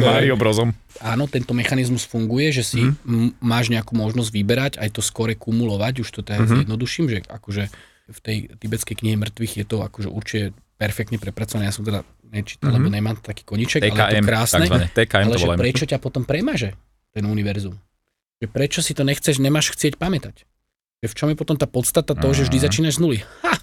Mario 0.00 0.38
Brozom. 0.38 0.70
Áno, 1.00 1.26
tento 1.26 1.52
mechanizmus 1.52 2.02
funguje, 2.02 2.48
že 2.50 2.62
si 2.62 2.80
Mhm. 2.80 2.94
m- 3.04 3.32
máš 3.40 3.66
nejakú 3.68 3.92
možnosť 3.92 4.30
vyberať, 4.30 4.72
aj 4.78 4.88
to 4.92 5.02
skore 5.02 5.34
kumulovať, 5.34 6.00
už 6.00 6.08
to 6.08 6.20
teraz 6.22 6.46
Mhm. 6.46 6.64
zjednoduším, 6.64 7.06
že 7.08 7.18
akože 7.24 7.66
v 8.04 8.18
tej 8.20 8.36
tibetskej 8.56 8.94
knihe 8.96 9.16
mŕtvych 9.16 9.54
je 9.56 9.66
to 9.66 9.76
akože 9.80 10.06
určite 10.06 10.44
perfektne 10.74 11.16
prepracované. 11.16 11.66
Ja 11.66 11.74
som 11.74 11.82
teda 11.82 12.02
nečítal, 12.24 12.70
Mhm. 12.70 12.74
lebo 12.74 12.88
nemám 12.88 13.16
taký 13.18 13.42
koniček, 13.42 13.82
ale 13.82 13.86
je 13.86 13.92
to 13.92 14.02
TKM, 14.14 14.24
krásne. 14.24 14.56
takzvané. 14.62 14.86
TKM 14.88 15.18
ale 15.20 15.34
to 15.34 15.38
že 15.38 15.48
prečo 15.58 15.84
ťa 15.84 15.98
potom 15.98 16.22
premaže 16.22 16.72
ten 17.12 17.24
univerzum? 17.28 17.76
Že 18.42 18.46
prečo 18.50 18.80
si 18.82 18.96
to 18.96 19.06
nechceš, 19.06 19.38
nemáš 19.38 19.70
chcieť 19.72 20.00
pamätať? 20.00 20.48
Že 21.04 21.06
v 21.06 21.14
čom 21.14 21.28
je 21.30 21.36
potom 21.38 21.54
tá 21.54 21.70
podstata 21.70 22.16
toho, 22.16 22.32
že 22.34 22.48
vždy 22.48 22.58
Aha. 22.58 22.64
začínaš 22.66 22.98
z 22.98 23.02
nuly? 23.02 23.18
Ha! 23.46 23.54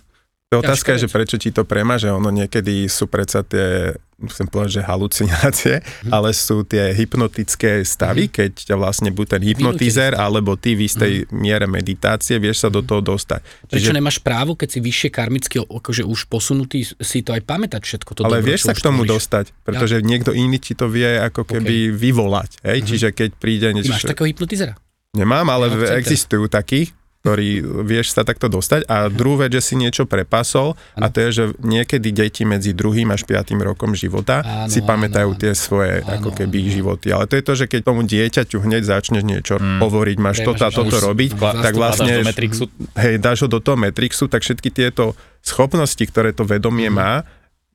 To 0.49 0.65
otázka 0.65 0.97
je, 0.97 1.05
že 1.05 1.13
prečo 1.13 1.37
ti 1.37 1.53
to 1.53 1.61
premaže. 1.61 2.09
Ono 2.09 2.33
niekedy 2.33 2.89
sú 2.89 3.05
predsa 3.05 3.45
tie, 3.45 3.93
musím 4.19 4.45
povedať, 4.45 4.71
že 4.77 4.81
halucinácie, 4.83 5.75
Mhm. 6.03 6.11
ale 6.11 6.29
sú 6.31 6.61
tie 6.61 6.91
hypnotické 6.91 7.81
stavy, 7.81 8.27
keď 8.27 8.67
ťa 8.67 8.75
vlastne 8.75 9.09
buď 9.09 9.25
ten 9.29 9.43
hypnotizer, 9.45 10.11
alebo 10.13 10.53
ty 10.53 10.75
v 10.75 10.85
istej 10.85 11.11
miere 11.29 11.65
meditácie 11.65 12.35
vieš 12.35 12.61
sa 12.61 12.69
do 12.69 12.79
toho 12.79 12.99
dostať. 12.99 13.41
Prečo 13.65 13.89
nemáš 13.89 14.19
právo, 14.19 14.53
keď 14.53 14.69
si 14.69 14.79
vyššie 14.79 15.09
karmicky 15.09 15.55
akože 15.59 16.03
už 16.03 16.27
posunutý, 16.27 16.83
si 16.83 17.19
to 17.19 17.31
aj 17.31 17.41
pamätať 17.41 17.81
všetko 17.81 18.11
to 18.13 18.21
ale 18.21 18.39
dobro, 18.39 18.47
vieš 18.47 18.61
sa 18.63 18.73
k 18.73 18.81
tomu 18.81 19.01
tvoríš? 19.01 19.11
dostať, 19.15 19.45
pretože 19.63 19.95
niekto 20.01 20.31
iný 20.31 20.59
ti 20.59 20.75
to 20.75 20.85
vie 20.85 21.17
ako 21.17 21.43
keby 21.43 21.89
vyvolať. 21.89 22.59
Hej? 22.61 22.77
Čiže 22.85 23.07
keď 23.11 23.29
príde 23.35 23.67
Ty 23.69 23.79
máš 23.79 24.03
niečo... 24.03 24.07
takého 24.07 24.27
hypnotizera? 24.27 24.73
Nemám, 25.09 25.47
ale 25.49 25.73
Ja 25.73 25.97
existujú 25.97 26.45
takí, 26.45 26.93
ktorí 27.19 27.59
vieš 27.83 28.15
sa 28.15 28.23
takto 28.23 28.47
dostať. 28.47 28.87
A 28.87 29.11
druhú 29.11 29.43
vec, 29.43 29.51
že 29.51 29.59
si 29.59 29.75
niečo 29.75 30.07
prepasol 30.07 30.79
a 30.95 31.11
to 31.11 31.19
je, 31.27 31.29
že 31.35 31.43
niekedy 31.59 32.15
deti 32.15 32.47
medzi 32.47 32.71
druhým 32.71 33.11
až 33.11 33.27
piatým 33.27 33.59
rokom 33.59 33.91
života 33.91 34.39
Áno, 34.39 34.71
si 34.71 34.79
pamätajú 34.79 35.35
áno, 35.35 35.39
tie 35.39 35.51
svoje 35.51 35.99
áno, 35.99 36.15
ako 36.15 36.29
keby 36.31 36.57
áno. 36.63 36.71
životy. 36.71 37.07
Ale 37.11 37.27
to 37.27 37.35
je 37.35 37.43
to, 37.43 37.53
že 37.59 37.65
keď 37.67 37.81
tomu 37.83 38.07
dieťaťu 38.07 38.57
hneď 38.63 38.83
začneš 38.87 39.23
niečo 39.27 39.59
hovoriť, 39.59 40.17
máš 40.17 40.47
toto 40.47 40.63
a 40.63 40.71
toto 40.71 40.95
robiť, 40.95 41.35
tak 41.35 41.75
vlastne 41.75 42.23
Vlastne... 42.23 42.39
do 42.55 42.65
hej, 42.95 43.15
dáš 43.19 43.43
ho 43.43 43.47
do 43.51 43.59
toho 43.59 43.75
Matrixu, 43.75 44.31
tak 44.31 44.39
všetky 44.39 44.71
tieto 44.71 45.11
schopnosti, 45.43 45.99
ktoré 45.99 46.31
to 46.31 46.47
vedomie 46.47 46.87
Mhm. 46.87 46.95
má, 46.95 47.11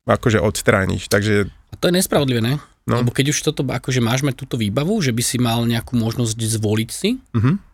akože 0.08 0.40
odstrániš. 0.40 1.12
Takže 1.12 1.52
A 1.68 1.76
to 1.76 1.92
je 1.92 1.96
nespravodlivé, 2.00 2.40
ne? 2.40 2.56
No. 2.84 3.00
Lebo 3.00 3.12
keď 3.12 3.32
už 3.32 3.40
toto, 3.44 3.64
akože 3.64 4.00
máš 4.00 4.20
mať 4.20 4.44
túto 4.44 4.56
výbavu, 4.60 4.92
že 5.00 5.12
by 5.12 5.22
si 5.24 5.36
mal 5.40 5.64
nejakú 5.64 5.96
možnosť 5.96 6.36
zvoliť 6.36 6.88
si, 6.92 7.20
mhm. 7.32 7.73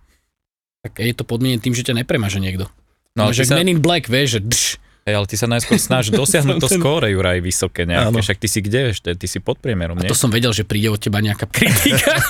Tak 0.82 0.96
je 0.98 1.12
to 1.12 1.22
podmienené 1.22 1.58
tým, 1.58 1.72
že 1.72 1.82
ťa 1.82 1.94
nepremáže 1.94 2.38
niekto. 2.38 2.68
No, 3.12 3.26
ale 3.26 3.32
že 3.32 3.44
sa- 3.44 3.54
Men 3.54 3.68
in 3.68 3.78
Black, 3.78 4.06
vieš, 4.06 4.28
že 4.32 4.40
dš, 4.42 4.64
hej, 5.02 5.12
ale 5.12 5.26
ty 5.26 5.34
sa 5.34 5.44
najskôr 5.44 5.76
snaž 5.76 6.08
dosiahnuť 6.14 6.56
to 6.56 6.68
skóre, 6.70 7.10
Juraj, 7.10 7.40
vysoké 7.40 7.82
nejaké. 7.82 8.08
Áno. 8.08 8.16
Však 8.16 8.38
ty 8.38 8.46
si 8.46 8.60
kde 8.60 8.80
ešte? 8.90 9.10
Ty 9.10 9.26
si 9.26 9.38
pod 9.38 9.58
priemerom, 9.58 9.94
a 9.94 10.00
nie? 10.00 10.06
to 10.06 10.14
som 10.14 10.28
vedel, 10.28 10.50
že 10.50 10.62
príde 10.62 10.86
od 10.86 10.96
teba 10.96 11.18
nejaká 11.18 11.44
kritika. 11.44 12.06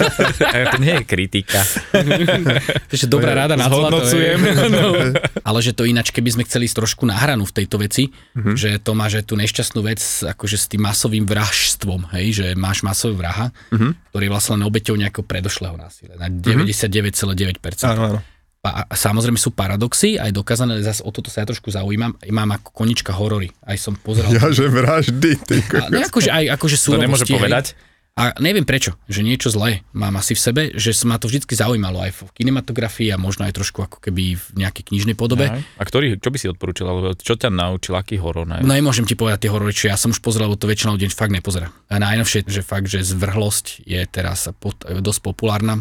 To 0.41 0.79
nie 0.79 0.95
je 0.95 1.05
kritika. 1.05 1.61
že 2.91 3.07
dobrá 3.07 3.37
rada 3.37 3.55
na 3.55 3.67
Zhodnocujem. 3.67 4.41
no. 4.69 5.13
Ale 5.43 5.59
že 5.61 5.71
to 5.71 5.85
ináč, 5.85 6.11
keby 6.11 6.31
sme 6.33 6.43
chceli 6.43 6.65
ísť 6.65 6.77
trošku 6.77 7.05
na 7.05 7.15
hranu 7.15 7.45
v 7.45 7.55
tejto 7.55 7.77
veci, 7.77 8.09
Mhm. 8.33 8.53
že 8.55 8.71
to 8.79 8.95
má 8.95 9.07
že 9.07 9.21
tú 9.21 9.37
nešťastnú 9.37 9.81
vec 9.83 10.01
akože 10.01 10.57
s 10.57 10.67
tým 10.67 10.81
masovým 10.81 11.23
vražstvom, 11.25 12.09
hej, 12.15 12.27
že 12.33 12.47
máš 12.55 12.81
masový 12.81 13.15
vraha, 13.17 13.53
Mhm. 13.71 14.11
ktorý 14.11 14.25
je 14.25 14.33
vlastne 14.33 14.65
obeťou 14.65 14.97
nejakého 14.97 15.23
predošlého 15.23 15.77
násilia. 15.77 16.17
Na 16.17 16.27
99,9%. 16.27 17.85
Áno, 17.87 18.03
áno. 18.09 18.21
A, 18.61 18.85
a 18.85 18.95
samozrejme 18.95 19.41
sú 19.41 19.57
paradoxy, 19.57 20.21
aj 20.21 20.37
dokázané, 20.37 20.77
ale 20.77 20.85
zase 20.85 21.01
o 21.01 21.09
toto 21.09 21.33
sa 21.33 21.41
ja 21.41 21.49
trošku 21.49 21.73
zaujímam. 21.73 22.13
Mám 22.21 22.61
ako 22.61 22.77
konička 22.77 23.17
horory, 23.17 23.49
aj 23.65 23.77
som 23.81 23.97
pozeral. 23.97 24.37
Ja, 24.37 24.53
že 24.53 24.69
vraždy, 24.69 25.31
ty 25.49 25.65
A, 25.81 25.89
ne, 25.89 26.05
akože 26.05 26.29
aj 26.29 26.61
akože 26.61 26.77
To 26.77 27.01
nemôže 27.01 27.25
súrovosti, 27.25 27.33
hej. 27.33 27.41
povedať. 27.41 27.67
A 28.21 28.37
neviem 28.37 28.69
prečo, 28.69 29.01
že 29.09 29.25
niečo 29.25 29.49
zlé 29.49 29.81
mám 29.97 30.13
asi 30.21 30.37
v 30.37 30.45
sebe, 30.45 30.63
že 30.77 30.93
ma 31.09 31.17
to 31.17 31.31
vždy 31.31 31.41
zaujímalo 31.47 32.05
aj 32.05 32.21
v 32.21 32.21
kinematografii 32.37 33.09
a 33.09 33.17
možno 33.17 33.49
aj 33.49 33.57
trošku 33.57 33.81
ako 33.81 33.97
keby 33.97 34.37
v 34.37 34.47
nejakej 34.61 34.93
knižnej 34.93 35.17
podobe. 35.17 35.49
Aj. 35.49 35.63
A 35.81 35.83
ktorý, 35.89 36.21
čo 36.21 36.29
by 36.29 36.37
si 36.37 36.53
odporúčil, 36.53 36.85
alebo 36.85 37.17
čo 37.17 37.39
ťa 37.39 37.49
naučil, 37.49 37.97
aký 37.97 38.21
horor 38.21 38.45
naj... 38.45 38.61
No 38.61 38.77
nemôžem 38.77 39.09
ti 39.09 39.17
povedať 39.17 39.49
tie 39.49 39.53
horory, 39.55 39.73
čo 39.73 39.89
ja 39.89 39.97
som 39.97 40.13
už 40.13 40.21
pozeral, 40.21 40.53
lebo 40.53 40.61
to 40.61 40.69
väčšinou 40.69 41.01
deň 41.01 41.17
fakt 41.17 41.33
nepozerá. 41.33 41.73
A 41.89 41.97
najnovšie, 41.97 42.45
že 42.45 42.61
fakt, 42.61 42.93
že 42.93 43.01
zvrhlosť 43.01 43.89
je 43.89 44.05
teraz 44.05 44.53
pot, 44.61 44.77
dosť 44.85 45.21
populárna. 45.25 45.81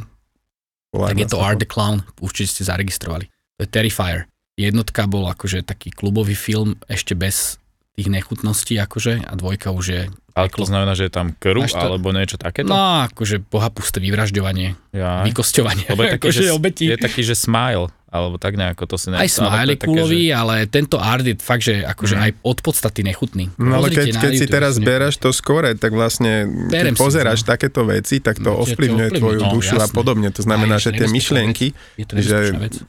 Tak 0.91 1.15
je 1.15 1.27
to 1.27 1.37
Art 1.37 1.57
the 1.57 1.65
Clown, 1.65 2.01
určite 2.17 2.49
ste 2.51 2.63
zaregistrovali. 2.63 3.29
To 3.55 3.63
je 3.63 3.69
Terrifier. 3.69 4.25
Jednotka 4.55 5.05
bol 5.05 5.23
akože 5.25 5.61
taký 5.61 5.89
klubový 5.89 6.33
film, 6.33 6.75
ešte 6.85 7.13
bez 7.13 7.61
tých 7.93 8.07
nechutností 8.07 8.75
akože 8.75 9.21
a 9.21 9.31
dvojka 9.33 9.69
už 9.69 9.85
je 9.85 10.01
Ale 10.31 10.47
to 10.47 10.63
znamená, 10.63 10.95
že 10.95 11.07
je 11.07 11.13
tam 11.13 11.31
krv 11.33 11.67
to- 11.67 11.75
alebo 11.75 12.09
niečo 12.09 12.39
takéto? 12.39 12.71
no 12.71 13.03
akože 13.05 13.43
bohapusté 13.43 13.99
vyvražďovanie, 13.99 14.79
ja. 14.91 15.19
vykosťovanie, 15.23 15.83
Lebo 15.89 16.01
je 16.01 16.09
taký, 16.09 16.19
akože 16.23 16.41
že, 16.41 16.51
obeti. 16.51 16.83
je 16.87 16.95
taký, 16.95 17.21
že 17.21 17.35
smile, 17.35 17.91
alebo 18.09 18.35
tak 18.35 18.53
nejako 18.53 18.83
to 18.85 18.95
si 18.95 19.07
ne... 19.07 19.15
Aj 19.15 19.25
také, 19.25 19.77
kulový, 19.79 20.29
ale 20.31 20.65
tento 20.65 20.97
art 20.97 21.21
je 21.21 21.35
fakt, 21.35 21.61
že 21.61 21.81
akože 21.81 22.15
Mhm. 22.15 22.21
aj 22.21 22.31
od 22.41 22.57
podstaty 22.59 23.01
nechutný. 23.01 23.53
No 23.55 23.77
ale 23.77 23.89
keď, 23.89 24.17
keď 24.17 24.31
si 24.31 24.43
YouTube, 24.43 24.51
teraz 24.51 24.73
ne- 24.75 24.83
beráš 24.83 25.15
to 25.15 25.29
skore, 25.29 25.69
tak 25.73 25.91
vlastne 25.91 26.49
Berem 26.67 26.91
keď 26.91 26.93
si, 26.93 26.99
pozeráš 26.99 27.39
no. 27.39 27.47
takéto 27.47 27.81
veci, 27.83 28.17
tak 28.17 28.37
to 28.37 28.49
No, 28.49 28.59
ovplyvňuje 28.59 29.09
tvoju 29.13 29.39
no, 29.39 29.51
dušu 29.51 29.75
a 29.75 29.85
jasné. 29.85 29.93
podobne. 29.93 30.27
To 30.29 30.41
znamená, 30.41 30.75
Aj, 30.75 30.83
že 30.83 30.89
tie 30.91 31.05
myšlienky, 31.07 31.67
Je 31.95 32.03
to 32.03 32.13
že, 32.17 32.37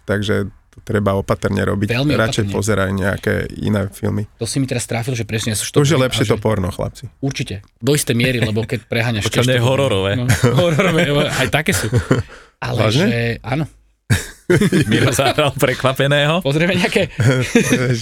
takže 0.03 0.37
to 0.69 0.79
treba 0.83 1.13
opatrne 1.13 1.61
robiť. 1.61 1.91
Veľmi 1.91 2.15
Radšej 2.15 2.43
opatrne. 2.43 2.55
pozeraj 2.55 2.91
nejaké 2.91 3.35
iné 3.59 3.91
filmy. 3.91 4.25
To 4.37 4.47
si 4.47 4.57
mi 4.57 4.65
teraz 4.65 4.85
trafil, 4.85 5.13
že 5.13 5.23
presne 5.23 5.51
ja 5.51 5.59
sa 5.59 5.67
To 5.67 5.83
už 5.83 5.91
je 5.91 5.99
lepšie 5.99 6.25
a 6.25 6.31
to 6.31 6.37
že- 6.37 6.41
porno, 6.41 6.71
chlapci. 6.71 7.11
Určite. 7.19 7.61
Do 7.77 7.93
istej 7.93 8.15
miery, 8.15 8.39
lebo 8.41 8.63
keď 8.63 8.87
preháňaš... 8.87 9.27
Počkaj, 9.27 9.59
hororové. 9.59 10.15
No, 10.17 10.31
hororové, 10.57 11.11
aj 11.43 11.49
také 11.51 11.73
sú. 11.73 11.91
Ale 12.57 12.79
Vážne? 12.79 13.05
že, 13.05 13.19
áno. 13.43 13.67
Miro 14.91 15.15
zahral 15.15 15.55
prekvapeného. 15.55 16.43
Pozrieme 16.43 16.75
nejaké... 16.75 17.11
E, 17.15 17.95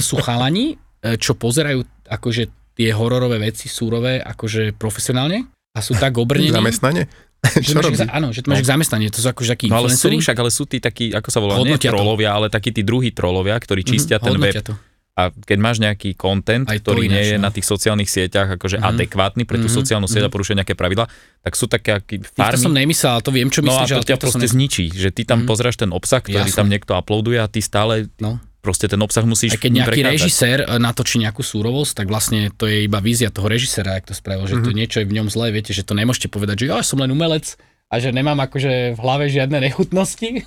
sú 0.08 0.16
chalani, 0.20 0.76
e, 1.00 1.16
čo 1.16 1.34
pozerajú 1.34 1.84
akože 2.08 2.42
tie 2.78 2.88
hororové 2.94 3.42
veci 3.42 3.66
súrové 3.66 4.22
akože 4.22 4.76
profesionálne 4.78 5.48
a 5.74 5.78
sú 5.82 5.98
tak 5.98 6.14
obrnení, 6.14 6.54
Zamestnanie? 6.54 7.10
že 7.38 7.70
Čo 7.74 7.82
robí? 7.82 7.94
za, 7.94 8.10
áno, 8.10 8.34
že 8.34 8.42
to 8.42 8.50
máš 8.50 8.66
ich 8.66 8.70
zamestnanie, 8.70 9.06
to 9.14 9.22
sú 9.22 9.30
akože 9.30 9.50
takí 9.54 9.66
No 9.70 9.78
ale 9.78 9.94
sú, 9.94 10.10
však, 10.10 10.36
ale 10.38 10.50
sú 10.50 10.66
tí 10.66 10.82
takí, 10.82 11.14
ako 11.14 11.28
sa 11.30 11.38
volá, 11.38 11.54
nie 11.62 11.78
trolovia, 11.78 12.34
ale 12.34 12.50
takí 12.50 12.74
tí 12.74 12.82
druhí 12.82 13.14
trolovia, 13.14 13.54
ktorí 13.54 13.86
čistia 13.86 14.18
Mhm, 14.18 14.24
ten 14.26 14.32
hodnotia 14.34 14.62
web. 14.62 14.68
to. 14.68 14.74
A 15.18 15.34
keď 15.34 15.58
máš 15.58 15.76
nejaký 15.78 16.14
content, 16.14 16.62
Aj 16.64 16.78
to 16.78 16.94
ktorý 16.94 17.04
nie 17.04 17.18
ináč, 17.18 17.26
je 17.28 17.36
no. 17.36 17.42
na 17.42 17.50
tých 17.50 17.66
sociálnych 17.66 18.06
sieťach 18.06 18.54
akože 18.54 18.78
Mhm. 18.78 18.86
adekvátny 18.86 19.42
pre 19.42 19.58
tú 19.58 19.66
Mhm, 19.66 19.74
sociálnu 19.74 20.06
sieť 20.06 20.22
a 20.22 20.30
mhm. 20.30 20.32
porušuje 20.32 20.56
nejaké 20.56 20.74
pravidla, 20.74 21.10
tak 21.40 21.52
sú 21.52 21.66
také 21.66 21.90
aký 21.92 22.22
farmy. 22.22 22.54
som 22.56 22.70
nemyslel, 22.72 23.18
to 23.18 23.30
viem, 23.30 23.48
čo 23.48 23.60
No 23.60 23.74
a 23.74 23.82
myslíš, 23.82 23.98
to 23.98 24.06
ťa 24.06 24.14
som 24.14 24.22
proste 24.22 24.40
ne... 24.40 24.48
zničí, 24.48 24.84
že 24.88 25.10
ty 25.10 25.22
tam 25.22 25.42
Mhm. 25.42 25.46
pozráš 25.46 25.74
ten 25.76 25.90
obsah, 25.90 26.22
ktorý 26.22 26.46
Jasné. 26.46 26.54
tam 26.56 26.68
niekto 26.68 26.94
uploaduje 26.94 27.34
a 27.36 27.46
ty 27.46 27.58
stále 27.60 28.06
No. 28.16 28.38
proste 28.60 28.86
ten 28.86 28.98
obsah 28.98 29.24
musíš 29.24 29.52
Aj 29.52 29.60
keď 29.60 29.72
nejaký 29.76 29.90
prekázať. 29.98 30.14
režisér 30.14 30.58
e, 30.60 30.78
natočí 30.78 31.16
nejakú 31.18 31.42
súrovosť, 31.42 31.92
tak 31.94 32.06
vlastne 32.06 32.52
to 32.52 32.64
je 32.64 32.84
iba 32.84 32.98
vízia 32.98 33.28
toho 33.28 33.46
režisera, 33.46 33.94
ak 33.94 34.06
to 34.06 34.14
spravil, 34.14 34.46
že 34.46 34.60
to 34.60 34.70
niečo 34.70 34.98
je 34.98 35.08
v 35.08 35.14
ňom 35.14 35.26
zlé, 35.26 35.50
viete, 35.50 35.72
že 35.72 35.82
to 35.82 35.92
nemôžete 35.92 36.28
povedať, 36.28 36.62
že 36.62 36.66
ja 36.68 36.78
som 36.80 36.94
len 36.96 37.08
umelec 37.08 37.58
a 37.86 37.96
že 37.96 38.12
nemám 38.12 38.38
akože 38.38 38.92
v 38.92 38.98
hlave 38.98 39.26
žiadne 39.26 39.58
nechutnosti. 39.58 40.46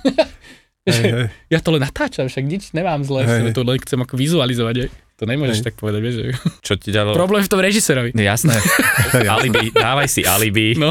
Hej, 0.82 0.98
hej. 1.14 1.26
ja 1.46 1.58
to 1.62 1.70
len 1.70 1.82
natáčam, 1.86 2.26
však 2.26 2.42
nič 2.42 2.74
nemám 2.74 3.06
zle, 3.06 3.22
Hej. 3.22 3.54
to 3.54 3.62
len 3.62 3.78
chcem 3.78 4.02
ako 4.02 4.18
vizualizovať. 4.18 4.74
hej. 4.82 4.88
To 5.22 5.30
nemôžeš 5.30 5.62
Hej. 5.62 5.66
tak 5.70 5.74
povedať, 5.78 6.00
vieš. 6.02 6.14
Že... 6.18 6.24
Čo 6.66 6.74
ti 6.82 6.90
dalo... 6.90 7.14
Problém 7.14 7.46
v 7.46 7.50
tom 7.54 7.62
režisérovi. 7.62 8.10
Jasné. 8.10 8.58
alibi, 9.38 9.70
dávaj 9.70 10.10
si 10.10 10.26
alibi. 10.26 10.74
No. 10.74 10.90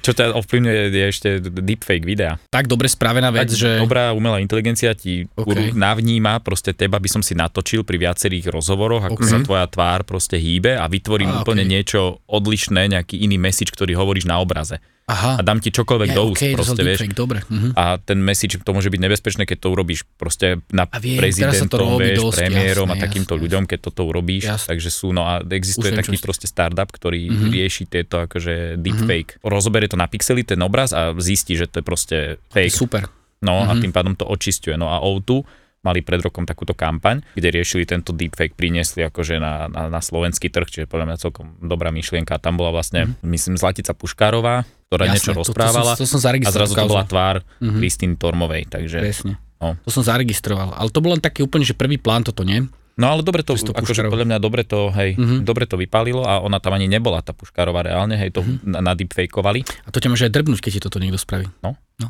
Čo 0.00 0.16
ťa 0.16 0.32
ovplyvňuje 0.32 0.80
je 0.88 1.04
ešte 1.04 1.28
deepfake 1.44 2.08
videa. 2.08 2.40
tak 2.48 2.64
dobre 2.64 2.88
spravená 2.88 3.28
vec, 3.28 3.52
Tak 3.52 3.60
že... 3.60 3.70
Dobrá 3.76 4.16
umelá 4.16 4.40
inteligencia 4.40 4.96
ti 4.96 5.28
OK. 5.36 5.52
okay. 5.52 5.68
navníma, 5.76 6.40
proste 6.40 6.72
teba 6.72 6.96
by 6.96 7.12
som 7.12 7.20
si 7.20 7.36
natočil 7.36 7.84
pri 7.84 8.00
viacerých 8.08 8.48
rozhovoroch, 8.48 9.04
ako 9.04 9.20
OK. 9.20 9.28
sa 9.28 9.38
tvoja 9.44 9.68
tvár 9.68 10.08
proste 10.08 10.40
hýbe 10.40 10.80
a 10.80 10.88
vytvorím 10.88 11.28
Á, 11.28 11.44
úplne 11.44 11.68
OK. 11.68 11.70
niečo 11.76 12.24
odlišné, 12.24 12.88
nejaký 12.88 13.20
iný 13.20 13.36
message, 13.36 13.68
ktorý 13.68 14.00
hovoríš 14.00 14.24
na 14.24 14.40
obraze. 14.40 14.80
Aha, 15.08 15.40
A 15.40 15.42
dám 15.42 15.56
ti 15.56 15.72
čokoľvek 15.72 16.08
ja, 16.12 16.16
do 16.20 16.22
úst, 16.28 16.44
okay, 16.44 16.52
proste, 16.52 16.84
vieš. 16.84 17.00
deepfake, 17.00 17.16
dobre. 17.16 17.40
Mhm. 17.48 17.72
A 17.80 17.96
ten 17.96 18.20
message, 18.20 18.60
to 18.60 18.70
môže 18.76 18.92
byť 18.92 19.00
nebezpečné, 19.00 19.48
keď 19.48 19.64
to 19.64 19.68
urobíš 19.72 20.04
proste 20.20 20.60
na 20.68 20.84
A 20.84 21.00
viem, 21.00 21.16
to 21.16 21.24
prezidentom, 21.24 21.96
vieš, 21.96 22.28
dosť, 22.28 22.36
premiérom 22.44 22.77
a 22.86 22.94
jasné, 22.94 23.02
takýmto 23.02 23.34
jasné, 23.34 23.42
ľuďom, 23.42 23.62
keď 23.64 23.78
toto 23.82 24.02
urobíš. 24.04 24.44
Jasné. 24.46 24.68
Takže 24.70 24.88
sú, 24.88 25.10
no 25.10 25.22
a 25.24 25.42
existuje 25.42 25.90
Už 25.90 25.98
taký 25.98 26.14
čo 26.14 26.22
proste 26.22 26.46
startup, 26.46 26.86
ktorý 26.86 27.26
Mhm. 27.26 27.50
rieši 27.50 27.82
tieto 27.84 28.22
akože 28.22 28.78
deepfake. 28.78 29.42
Rozoberie 29.42 29.88
to 29.88 29.96
na 29.96 30.06
pixely, 30.06 30.44
ten 30.44 30.60
obraz 30.60 30.92
a 30.92 31.10
zistí, 31.16 31.54
že 31.54 31.66
to 31.66 31.80
je 31.80 31.84
proste 31.84 32.16
fake. 32.48 32.70
Super. 32.70 33.10
No 33.40 33.64
a 33.64 33.72
Mhm. 33.72 33.80
tým 33.80 33.92
pádom 33.92 34.14
to 34.14 34.22
očisťuje. 34.24 34.76
No 34.76 34.86
a 34.86 35.00
O2 35.00 35.42
mali 35.78 36.02
pred 36.02 36.18
rokom 36.18 36.42
takúto 36.42 36.74
kampaň, 36.74 37.22
kde 37.32 37.54
riešili 37.54 37.86
tento 37.86 38.10
deepfake, 38.10 38.52
priniesli 38.52 39.02
akože 39.04 39.38
na, 39.38 39.70
na, 39.70 39.86
na 39.88 40.00
slovenský 40.02 40.50
trh, 40.50 40.66
čiže 40.66 40.86
podľa 40.86 41.06
mňa 41.06 41.16
celkom 41.18 41.54
dobrá 41.58 41.94
myšlienka. 41.94 42.34
Tam 42.36 42.58
bola 42.58 42.74
vlastne, 42.74 43.14
myslím, 43.22 43.54
Zlatica 43.54 43.94
Puškárová, 43.94 44.66
ktorá 44.90 45.06
niečo 45.06 45.30
Mhm. 45.30 45.36
to- 45.36 45.40
rozprávala 45.46 45.94
To, 45.94 46.02
som, 46.02 46.18
to 46.18 46.18
som 46.18 46.34
a 46.34 46.50
zrazu 46.50 46.74
to 46.74 46.82
bola 46.82 47.06
tvár 47.06 47.36
Mhm. 47.62 47.78
Kristýny 47.78 48.14
Tormovej, 48.18 48.62
takže... 48.68 48.98
Presne. 48.98 49.47
No. 49.58 49.74
To 49.76 49.90
som 49.90 50.02
zaregistroval. 50.02 50.72
Ale 50.72 50.88
to 50.88 50.98
bol 50.98 51.10
len 51.10 51.20
taký 51.20 51.42
úplne, 51.42 51.62
že 51.62 51.72
prvý 51.72 51.96
plán 51.96 52.22
toto 52.22 52.42
nie. 52.42 52.62
No 52.94 53.06
ale 53.08 53.22
dobre 53.22 53.42
to, 53.42 53.54
to 53.54 53.70
akože 53.70 54.06
podľa 54.06 54.26
mňa 54.26 54.38
dobre 54.38 54.62
to, 54.62 54.90
hej, 54.90 55.14
Mhm. 55.14 55.46
dobre 55.46 55.66
to 55.66 55.78
vypálilo 55.78 56.22
a 56.22 56.38
ona 56.38 56.58
tam 56.58 56.74
ani 56.74 56.86
nebola 56.86 57.18
tá 57.20 57.30
Puškárová 57.30 57.82
reálne, 57.82 58.14
hej, 58.14 58.30
to 58.32 58.42
Mhm. 58.42 58.54
na, 58.64 58.78
na 58.80 58.92
deepfakeovali, 58.92 59.62
A 59.86 59.90
to 59.90 59.98
ťa 59.98 60.10
môže 60.10 60.26
aj 60.26 60.34
drbnúť, 60.34 60.58
keď 60.58 60.72
ti 60.72 60.80
toto 60.82 60.98
niekto 60.98 61.14
spraví. 61.16 61.46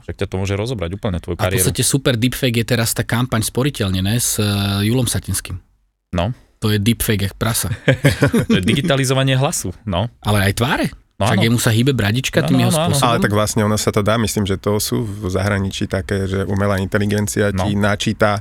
však 0.01 0.17
ťa 0.17 0.27
to 0.27 0.37
môže 0.39 0.53
rozobrať 0.55 0.91
úplne 0.91 1.17
tvoju 1.19 1.37
A 1.37 1.41
v 1.41 1.45
kariéru. 1.45 1.61
podstate 1.63 1.83
super 1.83 2.17
deepfake 2.17 2.57
je 2.57 2.67
teraz 2.67 2.93
tá 2.93 3.05
kampaň 3.05 3.41
sporiteľne, 3.43 4.01
ne? 4.01 4.17
S 4.17 4.37
uh, 4.37 4.81
Julom 4.81 5.05
Satinským. 5.05 5.61
No. 6.11 6.33
To 6.59 6.69
je 6.69 6.79
deepfake 6.79 7.21
jak 7.23 7.37
prasa. 7.37 7.69
Digitalizovanie 8.49 9.37
hlasu, 9.37 9.73
no. 9.85 10.09
Ale 10.21 10.41
aj 10.43 10.57
tváre. 10.57 10.87
No, 11.19 11.27
Však 11.27 11.51
jemu 11.51 11.59
sa 11.59 11.75
hýbe 11.75 11.99
bradička 11.99 12.47
No, 12.47 12.47
tým 12.47 12.57
no, 12.57 12.63
jeho 12.63 12.73
no, 12.73 12.79
spôsobom. 12.79 13.11
Ale 13.11 13.19
tak 13.19 13.33
vlastne 13.35 13.67
ono 13.67 13.75
sa 13.75 13.91
to 13.91 14.07
dá, 14.07 14.15
myslím, 14.23 14.47
že 14.47 14.55
to 14.55 14.79
sú 14.79 15.03
v 15.03 15.27
zahraničí 15.27 15.91
také, 15.91 16.31
že 16.31 16.47
umelá 16.47 16.79
inteligencia 16.79 17.51
ti 17.51 17.75
načíta 17.75 18.39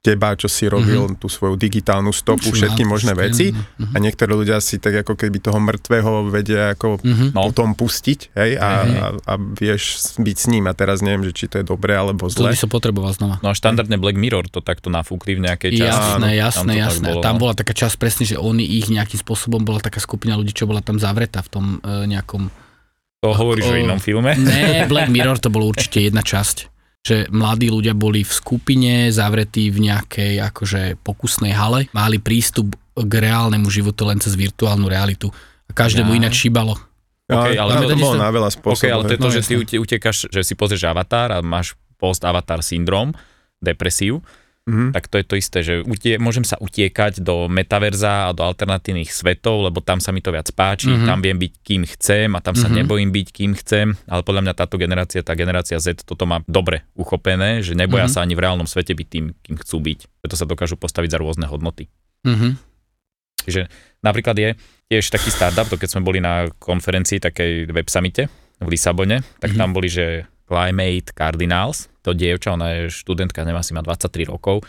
teba, 0.00 0.32
čo 0.32 0.46
si 0.46 0.64
robil, 0.64 1.10
tú 1.14 1.26
svoju 1.26 1.54
digitálnu 1.54 2.08
stopu, 2.08 2.48
všetky 2.48 2.80
možné 2.82 3.12
veci 3.12 3.50
a 3.76 3.96
niektorí 3.96 4.30
ľudia 4.32 4.56
si 4.58 4.78
tak 4.78 5.02
ako 5.02 5.12
keby 5.14 5.38
toho 5.38 5.58
mŕtvého 5.58 6.12
vedia 6.28 6.72
ako 6.72 7.00
Mhm. 7.00 7.26
No. 7.30 7.44
potom 7.44 7.74
pustiť, 7.74 8.30
hej, 8.32 8.56
a, 8.56 8.68
a, 8.80 9.04
a 9.20 9.32
vieš 9.36 9.82
byť 10.16 10.36
s 10.36 10.46
ním 10.46 10.64
a 10.64 10.72
teraz 10.72 10.98
neviem, 10.98 11.24
že 11.24 11.32
či 11.32 11.44
to 11.44 11.58
je 11.58 11.66
dobré 11.66 11.92
alebo 11.92 12.26
To 12.26 12.46
by 12.46 12.54
zle. 12.54 12.58
som 12.58 12.70
potreboval 12.70 13.10
znova. 13.10 13.36
No 13.38 13.48
a 13.48 13.54
štandardne 13.54 13.96
Black 13.96 14.14
Mirror 14.14 14.46
to 14.48 14.60
takto 14.60 14.86
nafúkli 14.86 15.34
v 15.34 15.44
nejakej 15.44 15.70
časti. 15.76 15.90
Jasné, 16.14 16.30
Tam 16.30 16.38
jasné, 16.40 16.70
tak 16.70 16.78
jasné. 16.80 17.06
bolo, 17.08 17.20
tam 17.20 17.34
no. 17.34 17.40
bola 17.40 17.52
taká 17.54 17.72
časť 17.72 17.96
presne, 17.96 18.24
že 18.24 18.36
oni 18.36 18.64
ich 18.64 18.86
nejakým 18.86 19.18
spôsobom, 19.18 19.60
bola 19.60 19.78
taká 19.78 19.98
skupina 19.98 20.32
ľudí, 20.32 20.52
čo 20.52 20.64
bola 20.64 20.78
tam 20.78 20.96
zavretá 20.96 21.40
v 21.40 21.50
tom 21.50 21.64
e, 21.76 22.06
nejakom... 22.06 22.48
To 23.18 23.34
hovoríš 23.34 23.66
o 23.66 23.74
o- 23.74 23.76
inom 23.76 23.98
filme? 23.98 24.30
Ne, 24.32 24.86
Black 24.86 25.10
Mirror 25.10 25.36
to 25.36 25.50
bolo 25.50 25.66
určite 25.66 25.98
jedna 26.00 26.22
časť. 26.22 26.77
Že 27.06 27.30
mladí 27.30 27.70
ľudia 27.70 27.94
boli 27.94 28.20
v 28.20 28.32
skupine, 28.32 29.08
zavretí 29.08 29.70
v 29.70 29.86
nejakej 29.86 30.42
akože 30.44 30.82
pokusnej 31.00 31.54
hale, 31.54 31.86
mali 31.90 32.18
prístup 32.18 32.74
k 32.98 33.12
reálnemu 33.14 33.70
životu 33.70 34.02
len 34.04 34.18
cez 34.18 34.34
virtuálnu 34.34 34.90
realitu. 34.90 35.30
A 35.66 35.72
každému 35.72 36.10
Ja. 36.10 36.16
ináč 36.18 36.42
šíbalo. 36.42 36.74
OK, 37.28 37.54
ale 37.54 37.60
ale 37.60 37.72
to- 37.84 37.92
to 37.92 38.00
bolo 38.00 38.16
na 38.16 38.32
veľa 38.32 38.50
spôsobov. 38.50 38.88
ale 38.90 39.02
to 39.04 39.12
je 39.14 39.20
to, 39.20 39.28
No, 39.28 39.30
že 39.30 39.42
ty 39.42 39.52
jasné. 39.54 39.62
ute- 39.62 39.78
utekáš, 39.78 40.16
že 40.26 40.40
si 40.42 40.54
pozrieš 40.56 40.84
avatar 40.84 41.28
a 41.30 41.38
máš 41.38 41.76
post-avatar 41.96 42.64
syndrom, 42.64 43.12
depresiu, 43.60 44.24
Mhm. 44.68 44.92
tak 44.92 45.08
to 45.08 45.16
je 45.16 45.24
to 45.24 45.34
isté, 45.34 45.58
že 45.64 45.74
utie, 45.80 46.20
môžem 46.20 46.44
sa 46.44 46.60
utiekať 46.60 47.24
do 47.24 47.48
metaverza 47.48 48.28
a 48.28 48.36
do 48.36 48.44
alternatívnych 48.44 49.08
svetov, 49.08 49.64
lebo 49.64 49.80
tam 49.80 49.96
sa 49.96 50.12
mi 50.12 50.20
to 50.20 50.28
viac 50.28 50.52
páči, 50.52 50.92
Mhm. 50.92 50.92
mm-hmm. 50.92 51.08
tam 51.08 51.18
viem 51.24 51.38
byť 51.40 51.52
kým 51.64 51.82
chcem 51.88 52.28
a 52.36 52.40
tam 52.44 52.52
sa 52.52 52.68
Mhm. 52.68 52.74
nebojím 52.84 53.10
byť 53.10 53.28
kým 53.32 53.52
chcem, 53.56 53.96
ale 54.04 54.20
podľa 54.20 54.42
mňa 54.44 54.54
táto 54.54 54.76
generácia, 54.76 55.24
tá 55.24 55.32
generácia 55.32 55.80
Z 55.80 56.04
toto 56.04 56.28
má 56.28 56.44
dobre 56.44 56.84
uchopené, 56.92 57.64
že 57.64 57.72
neboja 57.72 58.06
Mhm. 58.06 58.12
sa 58.12 58.20
ani 58.20 58.36
v 58.36 58.44
reálnom 58.44 58.68
svete 58.68 58.92
byť 58.92 59.08
tým, 59.08 59.24
kým 59.40 59.56
chcú 59.56 59.80
byť. 59.80 59.98
Preto 60.20 60.36
sa 60.36 60.44
dokážu 60.44 60.76
postaviť 60.76 61.16
za 61.16 61.18
rôzne 61.18 61.48
hodnoty. 61.48 61.88
Mhm. 62.28 62.60
Čiže 63.48 63.72
napríklad 64.04 64.36
je 64.36 64.48
tiež 64.92 65.08
taký 65.08 65.32
startup, 65.32 65.64
to 65.64 65.80
keď 65.80 65.88
sme 65.96 66.04
boli 66.04 66.20
na 66.20 66.52
konferencii 66.60 67.16
takej 67.18 67.72
web 67.72 67.88
summite 67.88 68.28
v 68.60 68.68
Lisabone, 68.68 69.24
tak 69.40 69.54
Mhm. 69.54 69.58
tam 69.58 69.70
boli, 69.72 69.88
že 69.88 70.28
Climate 70.44 71.12
Cardinals, 71.12 71.88
to 72.08 72.16
dievča, 72.16 72.56
ona 72.56 72.72
je 72.72 72.80
študentka, 72.88 73.44
neviem, 73.44 73.60
asi 73.60 73.76
má 73.76 73.84
23 73.84 74.24
rokov, 74.24 74.64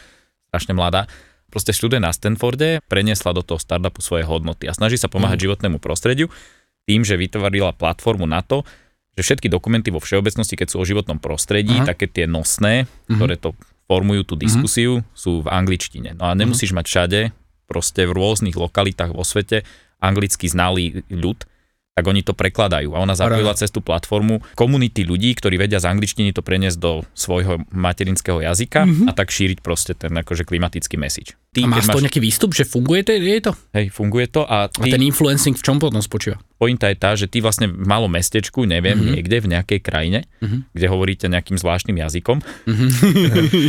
strašne 0.52 0.76
mladá, 0.76 1.08
proste 1.48 1.72
študent 1.72 2.04
na 2.04 2.12
Stanforde 2.12 2.84
preniesla 2.92 3.32
do 3.32 3.42
toho 3.42 3.58
startupu 3.58 4.04
svoje 4.04 4.28
hodnoty 4.28 4.68
a 4.68 4.76
snaží 4.76 5.00
sa 5.00 5.08
pomáhať 5.08 5.48
životnému 5.48 5.80
prostrediu 5.80 6.28
tým, 6.84 7.08
že 7.08 7.16
vytvorila 7.16 7.72
platformu 7.74 8.28
na 8.28 8.44
to, 8.44 8.68
že 9.18 9.22
všetky 9.26 9.48
dokumenty 9.52 9.90
vo 9.90 10.02
všeobecnosti, 10.04 10.56
keď 10.60 10.68
sú 10.74 10.78
o 10.82 10.86
životnom 10.88 11.18
prostredí, 11.22 11.80
Aha. 11.80 11.92
také 11.96 12.06
tie 12.12 12.26
nosné, 12.30 12.86
Mhm. 13.08 13.16
ktoré 13.18 13.36
to 13.40 13.54
formujú 13.90 14.22
tú 14.22 14.36
diskusiu, 14.38 15.02
sú 15.18 15.42
v 15.42 15.50
angličtine. 15.50 16.14
No 16.14 16.30
a 16.30 16.38
nemusíš 16.38 16.78
mať 16.78 16.86
všade, 16.86 17.20
proste 17.66 18.06
v 18.06 18.14
rôznych 18.14 18.54
lokalitách 18.54 19.14
vo 19.14 19.26
svete, 19.26 19.66
anglicky 19.98 20.46
znalý 20.46 21.02
ľud, 21.10 21.46
tak 22.00 22.08
oni 22.08 22.24
to 22.24 22.32
prekladajú. 22.32 22.96
A 22.96 23.04
ona 23.04 23.12
zapojila 23.12 23.52
cez 23.60 23.76
tú 23.76 23.84
platformu 23.84 24.40
komunity 24.56 25.04
ľudí, 25.04 25.36
ktorí 25.36 25.60
vedia 25.60 25.84
z 25.84 25.92
angličtiny 25.92 26.32
to 26.32 26.40
preniesť 26.40 26.80
do 26.80 27.04
svojho 27.12 27.68
materinského 27.76 28.40
jazyka 28.40 28.88
a 29.04 29.12
tak 29.12 29.36
šíriť 29.36 29.60
proste 29.60 29.92
ten 30.00 30.16
akože 30.16 30.48
klimatický 30.48 30.96
message. 30.96 31.36
Ty, 31.50 31.64
A 31.64 31.68
má 31.68 31.78
z 31.78 31.88
toho 31.88 31.98
máš, 31.98 32.06
nejaký 32.06 32.22
výstup, 32.22 32.52
že 32.52 32.64
funguje 32.64 33.02
to, 33.02 33.12
je 33.12 33.42
to? 33.42 33.52
hej, 33.74 33.90
funguje 33.90 34.26
to 34.28 34.42
a 34.44 34.66
A 34.66 34.72
ty, 34.72 34.90
ten 34.90 35.02
influencing 35.02 35.54
v 35.54 35.64
čom 35.64 35.78
potom 35.78 36.00
spočíva? 36.00 36.38
pointa 36.56 36.92
je 36.92 36.98
tá, 36.98 37.16
že 37.16 37.24
ty 37.26 37.40
vlastne 37.40 37.72
v 37.72 37.88
malom 37.88 38.12
mestečku, 38.12 38.68
neviem, 38.68 38.92
Mhm. 38.92 39.00
mm-hmm. 39.00 39.14
niekde 39.16 39.38
v 39.40 39.48
nejakej 39.50 39.80
krajine, 39.80 40.20
mm-hmm. 40.40 40.60
kde 40.76 40.86
hovoríte 40.86 41.26
nejakým 41.26 41.56
zvláštnym 41.56 41.96
jazykom, 41.98 42.44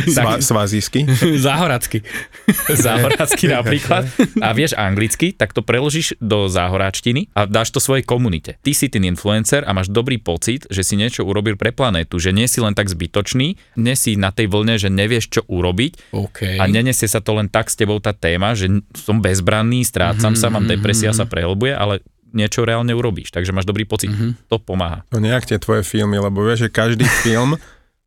Sva, 0.07 0.37
svazísky. 0.39 1.07
Záhoracky. 1.47 2.03
záhorácky 2.83 3.47
napríklad, 3.47 4.07
a 4.39 4.51
vieš 4.51 4.75
anglicky, 4.75 5.31
tak 5.31 5.51
to 5.51 5.61
preložíš 5.61 6.19
do 6.19 6.47
záhoráčtiny 6.47 7.31
a 7.31 7.47
dáš 7.47 7.71
to 7.71 7.79
svojej 7.79 8.03
komunite. 8.03 8.59
Ty 8.59 8.71
si 8.73 8.87
ten 8.87 9.03
influencer 9.03 9.63
a 9.63 9.71
máš 9.71 9.87
dobrý 9.87 10.19
pocit, 10.19 10.67
že 10.67 10.83
si 10.83 10.95
niečo 10.95 11.23
urobil 11.23 11.55
pre 11.55 11.71
planétu, 11.71 12.19
že 12.19 12.31
nie 12.31 12.45
si 12.45 12.59
len 12.59 12.75
tak 12.75 12.91
zbytočný, 12.91 13.55
nie 13.77 13.95
si 13.95 14.15
na 14.15 14.29
tej 14.29 14.47
vlne, 14.47 14.75
že 14.75 14.91
nevieš, 14.91 15.31
čo 15.31 15.41
urobiť 15.47 16.11
OK. 16.11 16.59
a 16.59 16.63
nenesie 16.67 17.07
sa 17.07 17.23
to 17.23 17.33
len 17.33 17.47
tak 17.47 17.70
s 17.71 17.75
tebou 17.75 17.97
tá 17.97 18.11
téma, 18.11 18.51
že 18.51 18.67
som 18.93 19.17
bezbranný, 19.17 19.81
strácam 19.81 20.35
sa, 20.35 20.51
mám 20.51 20.67
depresia, 20.67 21.09
sa 21.11 21.23
prehlbuje, 21.23 21.71
ale 21.71 22.03
niečo 22.29 22.61
reálne 22.61 22.91
urobíš, 22.91 23.27
takže 23.29 23.49
máš 23.49 23.63
dobrý 23.63 23.83
pocit. 23.83 24.11
To 24.45 24.55
pomáha. 24.55 25.07
No 25.07 25.17
nejak 25.17 25.43
tie 25.45 25.55
tvoje 25.55 25.81
filmy, 25.81 26.15
lebo 26.17 26.41
vieš, 26.41 26.67
že 26.67 26.69
každý 26.69 27.03
film 27.23 27.55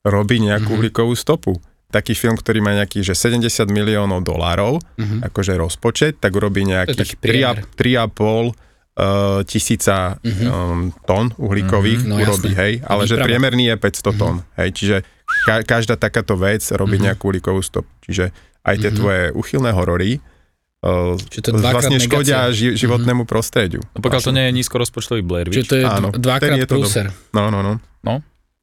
robí 0.01 0.37
Mhm. 0.37 0.45
nejakú 0.47 0.71
uhlíkovú 0.75 1.13
stopu. 1.15 1.57
Taký 1.87 2.13
film, 2.13 2.35
ktorý 2.35 2.59
má 2.59 2.75
nejaký, 2.75 3.01
že 3.01 3.15
70 3.15 3.49
miliónov 3.67 4.21
dolárov, 4.21 4.83
akože 5.23 5.55
rozpočet, 5.55 6.19
tak 6.19 6.33
urobí 6.33 6.61
Mhm. 6.61 6.69
nejakých 6.69 7.13
priemer. 7.17 7.65
3,5 7.75 8.53
uh, 8.95 9.43
tisíca 9.43 10.17
um, 10.23 10.89
tón 11.03 11.35
uhlíkových 11.37 12.01
Mhm, 12.01 12.09
no 12.09 12.15
urobí, 12.17 12.51
jasné. 12.51 12.61
hej, 12.61 12.73
ale 12.85 13.03
že 13.05 13.19
priemerný 13.19 13.65
je 13.67 13.77
500 13.77 14.15
tón, 14.15 14.37
hej, 14.55 14.71
čiže 14.71 14.97
ka- 15.45 15.65
každá 15.65 15.95
takáto 15.97 16.35
vec 16.35 16.63
robí 16.71 16.97
Mhm. 16.97 17.05
nejakú 17.05 17.29
uhlíkovú 17.29 17.59
stopu, 17.61 17.91
čiže 18.01 18.31
aj 18.65 18.75
tie 18.75 18.91
tvoje 18.91 19.23
uchylné 19.31 19.71
horory 19.71 20.19
uh, 20.81 21.15
Čiže 21.17 21.43
to 21.43 21.51
vlastne 21.55 21.97
škodia 21.99 22.49
negácia. 22.49 22.57
ži- 22.57 22.77
životnému 22.77 23.23
prostrediu. 23.23 23.85
No 23.91 24.01
pokiaľ 24.01 24.21
to 24.21 24.33
nie 24.33 24.45
je 24.45 24.53
nízkorozpočtový 24.55 25.21
Blair 25.21 25.47
Čiže 25.47 25.55
Witch. 25.55 25.69
to 25.69 25.77
je 25.77 25.85
Áno, 25.85 26.09
dvakrát 26.11 26.57
je 26.57 26.65
to 26.65 26.75
prúser. 26.75 27.07
No, 27.31 27.49
no, 27.49 27.61
no. 27.61 27.77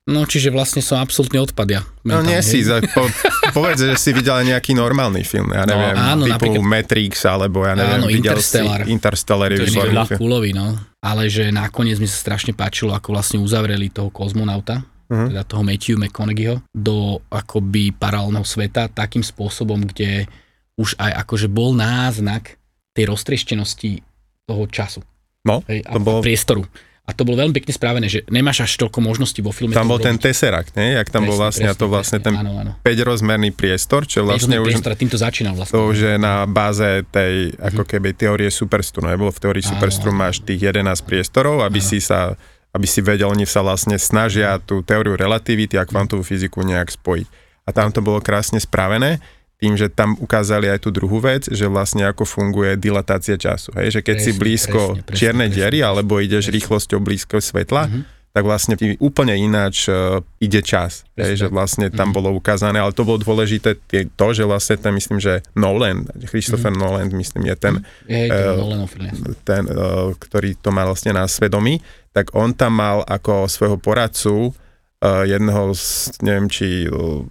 No, 0.01 0.25
čiže 0.25 0.49
vlastne 0.49 0.81
som 0.81 0.97
absolútne 0.97 1.37
odpadia. 1.37 1.85
No 2.01 2.19
nie 2.19 2.41
si, 2.41 2.65
za, 2.65 2.81
po, 2.81 3.05
povedz, 3.51 3.85
že 3.85 3.93
si 3.95 4.09
videl 4.11 4.33
nejaký 4.43 4.73
normálny 4.73 5.21
film, 5.21 5.53
ja 5.53 5.61
neviem, 5.61 5.93
No, 5.93 6.01
áno, 6.09 6.23
typu 6.25 6.57
napríklad- 6.57 6.65
Matrix, 6.67 7.13
alebo 7.23 7.61
ja 7.61 7.77
neviem, 7.77 8.01
Áno, 8.01 8.07
videl 8.09 8.33
Interstellar. 8.33 8.79
si 8.81 8.89
Interstellar 8.89 9.47
je 9.47 9.57
To 9.61 9.63
je 9.63 10.17
kulový, 10.17 10.51
no. 10.51 10.73
Ale 10.99 11.29
že 11.29 11.47
nakoniec 11.47 12.01
mi 12.01 12.05
sa 12.05 12.17
strašne 12.17 12.51
páčilo, 12.51 12.91
ako 12.91 13.13
vlastne 13.13 13.37
uzavreli 13.37 13.87
toho 13.87 14.09
kozmonauta, 14.09 14.81
Mhm. 15.11 15.27
teda 15.29 15.43
toho 15.43 15.61
Matthew 15.61 15.99
McConaugheyho, 15.99 16.63
do 16.71 17.19
akoby 17.27 17.91
paralelného 17.91 18.47
sveta 18.47 18.87
takým 18.87 19.21
spôsobom, 19.21 19.83
kde 19.83 20.31
už 20.79 20.95
aj 20.95 21.11
akože 21.27 21.51
bol 21.51 21.75
náznak 21.75 22.55
tej 22.95 23.11
roztrieštenosti 23.11 23.99
toho 24.47 24.63
času. 24.67 25.03
No, 25.43 25.59
Hej, 25.67 25.83
a 25.83 25.95
to 25.95 25.99
bolo, 25.99 26.19
priestoru. 26.23 26.63
A 27.01 27.17
to 27.17 27.25
bolo 27.25 27.41
veľmi 27.41 27.51
pekne 27.51 27.73
spravené, 27.73 28.07
že 28.07 28.23
nemáš 28.29 28.63
až 28.63 28.77
toľko 28.77 29.01
možností 29.03 29.41
vo 29.41 29.49
filme. 29.51 29.73
tam 29.73 29.89
bol 29.89 29.97
ten. 29.99 30.15
Tesseract, 30.15 30.77
nie? 30.77 30.95
Jak 30.95 31.09
tam 31.09 31.25
bol 31.25 31.35
vlastne, 31.35 31.67
a 31.67 31.75
to 31.75 31.89
vlastne 31.89 32.21
ten 32.21 32.31
áno, 32.31 32.61
áno. 32.61 32.71
5-rozmerný 32.85 33.51
priestor, 33.51 34.05
čo 34.05 34.23
vlastne 34.23 34.61
už 34.61 34.69
priestor, 34.69 34.93
a 34.93 34.95
týmto 34.95 35.17
začínal 35.17 35.57
vlastne. 35.57 35.75
to 35.75 35.91
už 35.91 35.97
je 35.97 36.15
na 36.15 36.45
báze 36.45 37.03
tej, 37.09 37.57
ako 37.57 37.83
keby 37.83 38.15
teórie 38.15 38.47
superstrunu, 38.47 39.11
lebo 39.11 39.27
v 39.27 39.39
teórii 39.41 39.65
Áno, 39.65 39.75
superstrunu 39.75 40.13
áno. 40.13 40.21
máš 40.23 40.39
tých 40.39 40.61
11 40.61 40.87
priestorov, 41.03 41.65
aby 41.65 41.81
si 41.81 41.99
sa 41.99 42.37
aby 42.71 42.87
si 42.87 43.03
vedel, 43.03 43.27
oni 43.27 43.43
sa 43.43 43.59
vlastne 43.61 43.99
snažia 43.99 44.55
tú 44.63 44.79
teóriu 44.79 45.19
relativity 45.19 45.75
a 45.75 45.83
kvantovú 45.83 46.23
fyziku 46.23 46.63
nejak 46.63 46.95
spojiť. 46.95 47.27
A 47.67 47.69
tam 47.75 47.91
to 47.91 47.99
bolo 47.99 48.23
krásne 48.23 48.57
spravené, 48.57 49.19
tým, 49.61 49.77
že 49.77 49.93
tam 49.93 50.17
ukázali 50.17 50.65
aj 50.73 50.81
tú 50.81 50.89
druhú 50.89 51.21
vec, 51.21 51.45
že 51.45 51.69
vlastne 51.69 52.09
ako 52.09 52.25
funguje 52.25 52.73
dilatácia 52.81 53.37
času. 53.37 53.69
Hej? 53.77 53.93
Že 53.93 54.01
keď 54.01 54.17
si 54.17 54.31
Presne, 54.33 54.41
blízko 54.41 54.79
presne, 54.81 55.01
presne, 55.05 55.17
čiernej 55.21 55.49
presne. 55.53 55.57
diery, 55.61 55.79
alebo 55.85 56.13
ideš 56.17 56.49
rýchlosťou 56.49 56.97
blízko 56.97 57.37
svetla, 57.37 57.85
tak 58.31 58.47
vlastne 58.47 58.79
úplne 59.03 59.35
ináč 59.35 59.91
uh, 59.91 60.23
ide 60.39 60.63
čas. 60.63 61.03
Hej, 61.19 61.45
že 61.45 61.47
vlastne 61.51 61.91
tam 61.91 62.15
bolo 62.15 62.31
ukázané, 62.31 62.79
ale 62.79 62.95
to 62.95 63.03
bolo 63.03 63.19
dôležité 63.19 63.75
to, 64.15 64.27
že 64.31 64.47
vlastne 64.47 64.79
ten, 64.79 64.95
myslím, 64.95 65.19
že 65.19 65.43
Nolan, 65.51 66.07
Christopher 66.31 66.71
Nolan, 66.71 67.11
myslím, 67.11 67.51
je 67.51 67.55
ten, 67.59 67.73
Je 68.07 68.31
to 68.31 68.55
Nolanov 68.55 68.87
film. 68.87 69.11
jasne. 69.11 69.35
ten, 69.43 69.63
uh, 69.67 70.15
ktorý 70.15 70.55
to 70.63 70.71
mal 70.71 70.87
vlastne 70.87 71.11
na 71.11 71.27
svedomí, 71.27 71.83
tak 72.15 72.31
on 72.31 72.55
tam 72.55 72.79
mal 72.79 73.03
ako 73.03 73.51
svojho 73.51 73.75
poradcu 73.75 74.51
uh, 74.51 75.23
jedného 75.27 75.75
z, 75.75 76.15
neviem, 76.23 76.47
či 76.47 76.87
uh, 76.87 77.27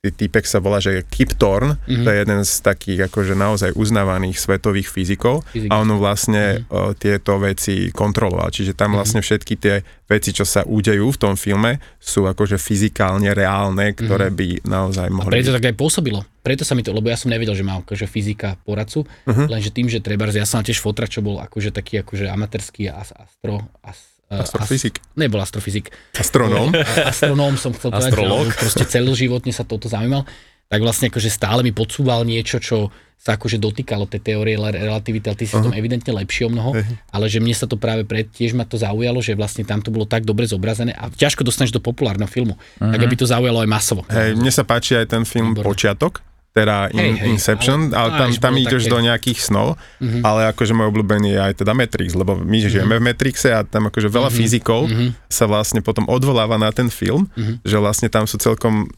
týpek 0.00 0.46
sa 0.46 0.62
volá, 0.62 0.78
že 0.78 1.02
Kip 1.04 1.34
Thorne, 1.34 1.74
Mhm. 1.74 1.82
mm-hmm. 1.82 2.04
to 2.04 2.08
je 2.08 2.18
jeden 2.22 2.40
z 2.40 2.52
takých 2.62 3.00
akože 3.06 3.34
naozaj 3.34 3.70
uznávaných 3.74 4.38
svetových 4.38 4.86
fyzikov 4.86 5.42
Fyzik. 5.50 5.66
a 5.66 5.82
on 5.82 5.90
vlastne 5.98 6.62
mm-hmm. 6.62 6.70
uh, 6.70 6.94
tieto 6.94 7.34
veci 7.36 7.90
kontroloval. 7.90 8.46
Čiže 8.48 8.78
tam 8.78 8.94
vlastne 8.94 9.18
všetky 9.18 9.54
tie 9.58 9.82
veci, 10.06 10.30
čo 10.30 10.46
sa 10.46 10.62
udejú 10.62 11.10
v 11.10 11.18
tom 11.18 11.34
filme, 11.34 11.82
sú 11.98 12.24
akože 12.24 12.56
fyzikálne 12.56 13.34
reálne, 13.34 13.90
ktoré 13.92 14.30
by 14.30 14.62
naozaj 14.64 15.06
A 15.06 15.12
mohli 15.12 15.34
preto 15.34 15.50
byť. 15.50 15.56
tak 15.58 15.66
aj 15.66 15.76
pôsobilo. 15.76 16.20
Preto 16.40 16.62
sa 16.62 16.72
mi 16.72 16.80
to, 16.80 16.94
lebo 16.94 17.10
ja 17.10 17.18
som 17.18 17.28
nevedel, 17.28 17.52
že 17.52 17.66
má 17.66 17.76
akože 17.76 18.06
fyzika 18.06 18.54
poradcu, 18.62 19.02
uh-huh. 19.02 19.46
lenže 19.50 19.68
tým, 19.68 19.84
že 19.84 19.98
treba, 19.98 20.30
ja 20.30 20.46
som 20.46 20.62
tiež 20.62 20.78
fotra, 20.78 21.04
čo 21.04 21.20
bol 21.20 21.42
akože 21.42 21.74
taký 21.74 22.00
akože 22.00 22.24
amatérský 22.24 22.88
as, 22.88 23.10
astro, 23.12 23.66
as, 23.82 23.98
eh, 23.98 24.17
Astrofyzik. 24.28 25.00
As, 25.00 25.16
nebol 25.16 25.40
astrofyzik. 25.40 25.88
Astronóm. 26.12 26.68
Astronóm 27.08 27.56
som 27.56 27.72
chcel 27.72 27.88
povedať, 27.96 28.12
on 28.28 28.48
proste 28.62 28.84
celoživotne 28.84 29.52
sa 29.56 29.64
toto 29.64 29.88
zaujímal. 29.88 30.28
Tak 30.68 30.80
vlastne 30.84 31.08
akože 31.08 31.32
stále 31.32 31.64
mi 31.64 31.72
podsúval 31.72 32.28
niečo, 32.28 32.60
čo 32.60 32.92
sa 33.18 33.34
akože 33.34 33.58
dotýkalo 33.58 34.06
tej 34.06 34.20
teórie 34.22 34.54
relativity, 34.54 35.26
ale 35.26 35.38
ty 35.40 35.44
si 35.48 35.58
v 35.58 35.64
tom 35.66 35.74
evidentne 35.74 36.14
lepšie 36.14 36.46
o 36.46 36.50
mnoho, 36.54 36.70
ale 37.10 37.26
že 37.26 37.42
mne 37.42 37.50
sa 37.50 37.66
to 37.66 37.74
práve 37.74 38.06
pred, 38.06 38.30
tiež 38.30 38.54
ma 38.54 38.62
to 38.62 38.78
zaujalo, 38.78 39.18
že 39.18 39.34
vlastne 39.34 39.66
tam 39.66 39.82
to 39.82 39.90
bolo 39.90 40.06
tak 40.06 40.22
dobre 40.22 40.46
zobrazené 40.46 40.94
a 40.94 41.10
ťažko 41.10 41.42
dostaneš 41.42 41.74
do 41.74 41.82
populárneho 41.82 42.30
filmu, 42.30 42.54
tak 42.78 43.00
aby 43.02 43.18
to 43.18 43.26
zaujalo 43.26 43.58
aj 43.58 43.68
masovo. 43.68 44.06
Hej, 44.06 44.38
mne 44.38 44.52
sa 44.54 44.62
páči 44.62 44.94
aj 44.94 45.10
ten 45.10 45.26
film 45.26 45.50
Výborné. 45.50 45.66
Počiatok, 45.66 46.22
teda 46.58 46.90
in, 46.90 47.14
hej, 47.14 47.30
Inception, 47.30 47.94
ale- 47.94 48.10
ale, 48.10 48.18
tam, 48.34 48.50
tam 48.50 48.54
ideš 48.56 48.82
také- 48.82 48.90
do 48.90 48.98
nejakých 49.00 49.38
snov, 49.40 49.68
Mhm. 49.98 50.20
ale 50.20 50.40
akože 50.48 50.72
môj 50.72 50.90
obľúbený 50.90 51.28
je 51.30 51.40
aj 51.40 51.54
teda 51.56 51.72
Matrix, 51.72 52.08
lebo 52.12 52.34
my 52.34 52.58
žijeme 52.60 52.98
v 52.98 53.04
Matrixe 53.04 53.48
a 53.48 53.62
tam 53.62 53.86
akože 53.86 54.08
veľa 54.08 54.26
fyzikov 54.28 54.90
sa 55.28 55.44
vlastne 55.44 55.78
potom 55.78 56.02
odvoláva 56.06 56.56
na 56.56 56.70
ten 56.70 56.90
film, 56.90 57.30
Mhm. 57.30 57.62
že 57.62 57.76
vlastne 57.76 58.08
tam 58.08 58.26
sú 58.26 58.36
celkom 58.36 58.90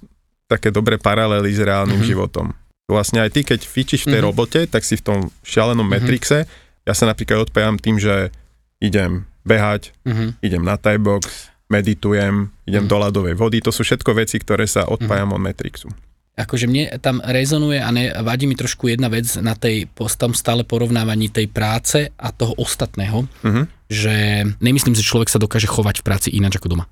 také 0.46 0.68
dobré 0.68 0.96
paralely 0.96 1.52
s 1.52 1.60
reálnym 1.60 2.00
životom. 2.00 2.56
Vlastne 2.86 3.20
aj 3.20 3.30
ty, 3.30 3.40
keď 3.44 3.60
fičíš 3.62 4.02
v 4.02 4.10
tej 4.10 4.20
Mhm. 4.20 4.26
robote, 4.26 4.60
tak 4.64 4.82
si 4.82 4.96
v 4.96 5.04
tom 5.04 5.18
šialenom 5.42 5.84
Matrixe, 5.84 6.48
ja 6.82 6.92
sa 6.92 7.04
napríklad 7.04 7.46
odpájam 7.46 7.76
tým, 7.76 7.96
že 7.96 8.32
idem 8.78 9.28
behať, 9.42 9.92
Mhm. 10.02 10.40
idem 10.40 10.62
na 10.62 10.74
Thai 10.74 10.96
box, 10.96 11.52
meditujem, 11.70 12.50
idem 12.64 12.84
Mhm. 12.84 12.90
do 12.90 12.96
ľadovej 12.98 13.34
vody, 13.34 13.60
to 13.60 13.70
sú 13.70 13.80
všetko 13.80 14.10
veci, 14.12 14.36
ktoré 14.36 14.66
sa 14.66 14.84
odpájam 14.84 15.30
od 15.30 15.38
Matrixu. 15.38 15.86
Akože 16.40 16.64
mne 16.64 16.96
tam 16.98 17.20
rezonuje 17.20 17.76
a 17.76 17.88
ne, 17.88 18.09
vadí 18.18 18.44
mi 18.44 18.55
trošku 18.55 18.88
jedna 18.88 19.07
vec 19.07 19.29
na 19.38 19.53
tej 19.53 19.85
po- 19.87 20.09
tam 20.09 20.33
stále 20.33 20.64
porovnávaní 20.64 21.29
tej 21.29 21.46
práce 21.46 22.09
a 22.11 22.29
toho 22.31 22.57
ostatného, 22.57 23.29
Mhm. 23.40 23.62
že 23.87 24.14
nemyslím 24.59 24.92
si, 24.92 25.00
že 25.00 25.11
človek 25.11 25.29
sa 25.29 25.37
dokáže 25.37 25.66
chovať 25.66 26.00
v 26.00 26.07
práci 26.07 26.29
ináč 26.33 26.57
ako 26.57 26.68
doma. 26.70 26.87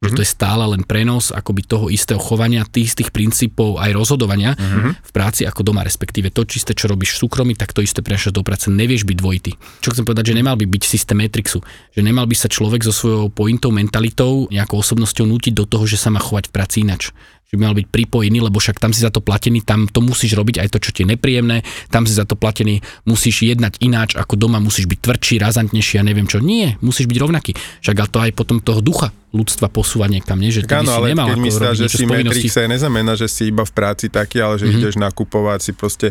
Že 0.00 0.16
to 0.16 0.24
je 0.24 0.32
stále 0.32 0.64
len 0.64 0.80
prenos 0.80 1.28
akoby 1.28 1.60
toho 1.62 1.92
istého 1.92 2.16
chovania, 2.16 2.64
tých 2.64 2.96
istých 2.96 3.12
princípov 3.12 3.76
aj 3.76 3.92
rozhodovania 3.92 4.56
v 4.96 5.10
práci 5.12 5.44
ako 5.44 5.60
doma, 5.60 5.84
respektíve 5.84 6.32
to 6.32 6.48
čisté, 6.48 6.72
čo 6.72 6.88
robíš 6.88 7.20
v 7.20 7.28
súkromí, 7.28 7.52
tak 7.52 7.76
to 7.76 7.84
isté 7.84 8.00
prenašaš 8.00 8.32
do 8.32 8.40
práce. 8.40 8.72
Nevieš 8.72 9.04
byť 9.04 9.12
dvojitý. 9.14 9.52
Čo 9.84 9.92
chcem 9.92 10.08
povedať, 10.08 10.32
že 10.32 10.38
nemal 10.40 10.56
by 10.56 10.64
byť 10.64 10.82
systém 10.88 11.20
Matrixu. 11.20 11.60
Že 11.92 12.00
nemal 12.00 12.24
by 12.24 12.32
sa 12.32 12.48
človek 12.48 12.80
so 12.80 12.96
svojou 12.96 13.28
pointou, 13.28 13.68
mentalitou, 13.68 14.48
nejakou 14.48 14.80
osobnosťou 14.80 15.28
nútiť 15.28 15.52
do 15.52 15.68
toho, 15.68 15.84
že 15.84 16.00
sa 16.00 16.08
má 16.08 16.16
chovať 16.16 16.48
v 16.48 16.52
práci 16.56 16.80
inač 16.80 17.12
že 17.50 17.58
by 17.58 17.66
mal 17.66 17.74
byť 17.74 17.90
pripojený, 17.90 18.38
lebo 18.40 18.62
však 18.62 18.78
tam 18.78 18.94
si 18.94 19.02
za 19.02 19.10
to 19.10 19.18
platený, 19.18 19.66
tam 19.66 19.90
to 19.90 19.98
musíš 19.98 20.38
robiť 20.38 20.62
aj 20.62 20.68
to, 20.70 20.78
čo 20.78 20.90
ti 20.94 21.02
je 21.02 21.10
nepríjemné, 21.10 21.66
tam 21.90 22.06
si 22.06 22.14
za 22.14 22.22
to 22.22 22.38
platený, 22.38 22.78
musíš 23.02 23.42
jednať 23.42 23.82
ináč 23.82 24.14
ako 24.14 24.38
doma, 24.38 24.62
musíš 24.62 24.86
byť 24.86 24.98
tvrdší, 25.02 25.34
razantnejší 25.42 25.98
a 25.98 26.06
neviem 26.06 26.30
čo. 26.30 26.38
Nie, 26.38 26.78
musíš 26.78 27.10
byť 27.10 27.18
rovnaký. 27.18 27.58
Však 27.82 27.96
ale 27.98 28.08
to 28.08 28.18
aj 28.22 28.30
potom 28.32 28.62
toho 28.62 28.78
ducha 28.78 29.10
ľudstva 29.30 29.66
posúva 29.66 30.06
niekam, 30.06 30.38
nie? 30.38 30.54
že 30.54 30.62
Tak 30.62 30.86
áno, 30.86 30.94
ale 30.94 31.10
nemal 31.10 31.26
keď 31.26 31.34
robiť 31.34 31.50
že 31.74 31.86
si. 31.90 32.06
Matrixe 32.06 32.60
neznamená, 32.70 33.12
že 33.14 33.26
si 33.26 33.50
iba 33.50 33.66
v 33.66 33.72
práci 33.74 34.06
taký, 34.06 34.38
ale 34.38 34.54
že 34.54 34.70
Mhm. 34.70 34.74
ideš 34.76 34.94
nakupovať 34.96 35.58
si 35.60 35.72
proste 35.72 36.08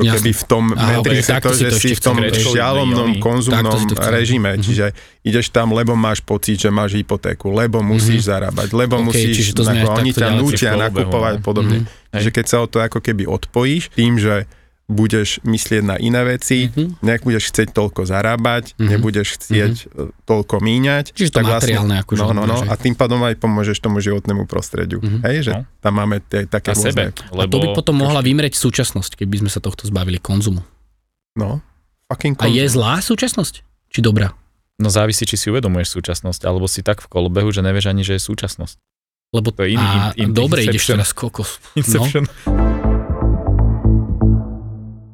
ako 0.00 0.08
keby 0.08 0.30
v 0.32 0.44
tom 0.48 0.64
ok, 0.72 1.08
takto 1.20 1.52
to, 1.52 1.60
že 1.60 1.68
si 1.76 1.88
v 1.92 2.00
tom 2.00 2.16
šialomnom 2.18 3.20
konzumnom 3.20 3.76
to 3.92 4.08
režime, 4.08 4.56
Mhm. 4.56 4.62
čiže 4.64 4.86
ideš 5.22 5.52
tam, 5.52 5.76
lebo 5.76 5.92
máš 5.92 6.24
pocit, 6.24 6.56
že 6.58 6.72
máš 6.72 6.96
hypotéku, 6.96 7.52
lebo 7.52 7.84
musíš 7.84 8.24
zarábať, 8.26 8.72
lebo 8.72 8.98
Ok, 8.98 9.12
musíš, 9.12 9.52
to 9.52 9.62
ako, 9.62 10.00
oni 10.00 10.10
ťa 10.16 10.28
kolobehu, 10.72 10.80
nakupovať 10.80 11.34
no. 11.38 11.42
podobne. 11.44 11.78
Mhm. 11.84 11.86
Čiže 12.12 12.30
keď 12.32 12.44
sa 12.48 12.56
o 12.64 12.66
to 12.66 12.80
ako 12.80 12.98
keby 13.04 13.28
odpojíš 13.28 13.92
tým, 13.92 14.16
že 14.16 14.48
budeš 14.92 15.40
myslieť 15.40 15.82
na 15.82 15.96
iné 15.96 16.20
veci, 16.22 16.68
Mhm. 16.68 17.00
nebudeš 17.00 17.48
chcieť 17.48 17.72
toľko 17.72 18.04
zarábať, 18.04 18.76
Mhm. 18.76 18.86
nebudeš 18.86 19.28
chcieť 19.34 19.74
e, 19.74 19.84
toľko 20.22 20.56
míňať. 20.58 21.04
Čiže 21.10 21.30
to 21.32 21.40
materiálne 21.40 21.96
akože 21.98 22.20
No, 22.20 22.30
no, 22.30 22.44
no, 22.44 22.60
a 22.62 22.74
tým 22.74 22.92
pádom 22.92 23.18
aj 23.22 23.34
pomôžeš 23.36 23.78
tomu 23.78 23.98
životnému 23.98 24.44
prostrediu. 24.44 25.00
Mhm. 25.00 25.18
Hej, 25.22 25.36
že 25.42 25.52
No. 25.54 25.60
tam 25.80 25.92
máme 25.96 26.20
tie, 26.20 26.44
také 26.44 26.70
A 26.70 26.76
sebe. 26.76 27.10
rôzne... 27.10 27.24
A 27.32 27.44
to 27.44 27.56
by 27.56 27.66
Lebo 27.66 27.74
potom 27.74 27.96
mohla 27.96 28.20
vymrieť 28.20 28.54
súčasnosť, 28.54 29.16
keby 29.16 29.40
sme 29.40 29.50
sa 29.50 29.58
tohto 29.58 29.84
zbavili 29.84 30.16
konzumu. 30.16 30.60
No, 31.32 31.64
fucking 32.06 32.36
A 32.36 32.46
je 32.46 32.60
konzum. 32.60 32.74
zlá 32.74 32.94
súčasnosť? 32.98 33.54
Či 33.88 34.00
dobrá? 34.00 34.36
No 34.76 34.88
závisí, 34.88 35.22
či 35.22 35.34
si 35.34 35.48
uvedomuješ 35.48 35.88
súčasnosť, 35.90 36.42
alebo 36.42 36.66
si 36.66 36.80
tak 36.80 37.00
v 37.00 37.08
kolobehu, 37.08 37.48
že 37.48 37.60
nevieš 37.60 37.86
ani, 37.86 38.02
že 38.02 38.16
je 38.16 38.22
súčasnosť. 38.22 38.76
Lebo 39.32 39.48
To 39.48 39.64
je 39.64 39.72
iný 39.72 39.80
a, 39.80 40.12
in- 40.12 40.28
in- 40.28 40.34
dobre, 40.34 40.60
ideš 40.60 40.92
teraz 40.92 41.12
kokos. 41.12 41.56
No, 41.72 41.80
Inception. 41.80 42.24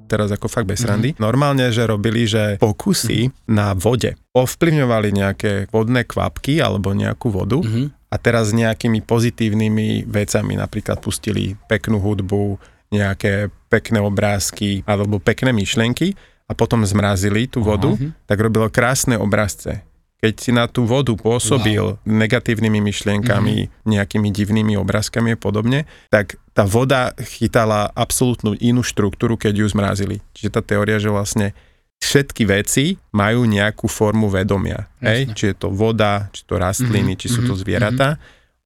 Teraz 0.08 0.32
ako 0.32 0.48
fakt 0.48 0.64
Mhm. 0.64 0.72
bez 0.72 0.80
randy. 0.82 1.10
Normálne, 1.20 1.68
že 1.68 1.84
robili, 1.84 2.24
že 2.24 2.56
pokusy 2.56 3.28
na 3.46 3.76
vode 3.76 4.16
ovplyvňovali 4.32 5.08
nejaké 5.12 5.52
vodné 5.68 6.02
kvapky 6.02 6.58
alebo 6.58 6.90
nejakú 6.90 7.28
vodu 7.28 7.60
Mhm. 7.60 8.08
a 8.08 8.16
teraz 8.16 8.50
s 8.50 8.56
nejakými 8.56 9.04
pozitívnymi 9.04 10.08
vecami, 10.08 10.56
napríklad 10.56 10.98
pustili 10.98 11.54
peknú 11.68 12.00
hudbu, 12.00 12.56
nejaké 12.88 13.52
pekné 13.68 14.00
obrázky 14.00 14.80
alebo 14.88 15.20
pekné 15.20 15.52
myšlienky 15.52 16.16
a 16.48 16.56
potom 16.56 16.80
zmrazili 16.88 17.44
tú 17.44 17.60
vodu, 17.60 17.92
Mhm. 17.92 18.24
tak 18.24 18.40
robilo 18.40 18.72
krásne 18.72 19.20
obrazce. 19.20 19.84
Keď 20.18 20.34
si 20.34 20.50
na 20.50 20.66
tú 20.66 20.82
vodu 20.82 21.14
pôsobil 21.14 21.78
negatívnymi 22.02 22.82
myšlienkami, 22.82 23.56
Mhm. 23.70 23.70
nejakými 23.86 24.28
divnými 24.34 24.74
obrázkami 24.74 25.34
a 25.34 25.38
podobne, 25.38 25.86
tak 26.10 26.34
tá 26.50 26.66
voda 26.66 27.14
chytala 27.22 27.86
absolútnu 27.94 28.58
inú 28.58 28.82
štruktúru, 28.82 29.38
keď 29.38 29.62
ju 29.62 29.66
zmrazili. 29.70 30.16
Čiže 30.34 30.50
tá 30.50 30.60
teória, 30.60 30.98
že 30.98 31.06
vlastne 31.06 31.54
všetky 32.02 32.46
veci 32.46 32.98
majú 33.14 33.46
nejakú 33.46 33.86
formu 33.86 34.26
vedomia. 34.26 34.90
Hej? 34.98 35.34
Či 35.38 35.44
je 35.50 35.56
to 35.58 35.68
voda, 35.70 36.30
či 36.34 36.42
to 36.46 36.58
rastliny, 36.58 37.14
Mhm, 37.14 37.18
či 37.18 37.26
sú 37.30 37.46
to 37.46 37.54
mhm, 37.54 37.60
zvieratá. 37.62 38.08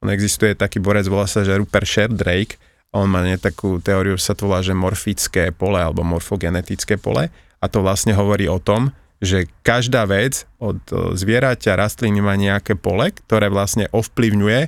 On 0.01 0.09
existuje 0.09 0.57
taký 0.57 0.81
borec, 0.81 1.05
volá 1.07 1.29
sa, 1.29 1.45
že 1.45 1.53
Rupert 1.53 1.85
Sheldrake, 1.87 2.57
on 2.93 3.09
má 3.09 3.25
nie 3.25 3.37
takú 3.37 3.81
teóriu, 3.81 4.17
sa 4.17 4.33
to 4.37 4.49
volá, 4.49 4.61
že 4.61 4.77
morfické 4.77 5.49
pole 5.53 5.81
alebo 5.81 6.01
morfogenetické 6.05 6.97
pole 7.01 7.29
a 7.61 7.65
to 7.69 7.81
vlastne 7.81 8.12
hovorí 8.12 8.49
o 8.49 8.61
tom, 8.61 8.93
že 9.22 9.46
každá 9.62 10.02
vec 10.04 10.50
od 10.58 10.82
e, 10.90 11.14
zvieraťa, 11.14 11.78
rastliny 11.78 12.18
má 12.18 12.35
nejaké 12.35 12.74
pole, 12.74 13.14
ktoré 13.14 13.46
vlastne 13.46 13.87
ovplyvňuje 13.94 14.61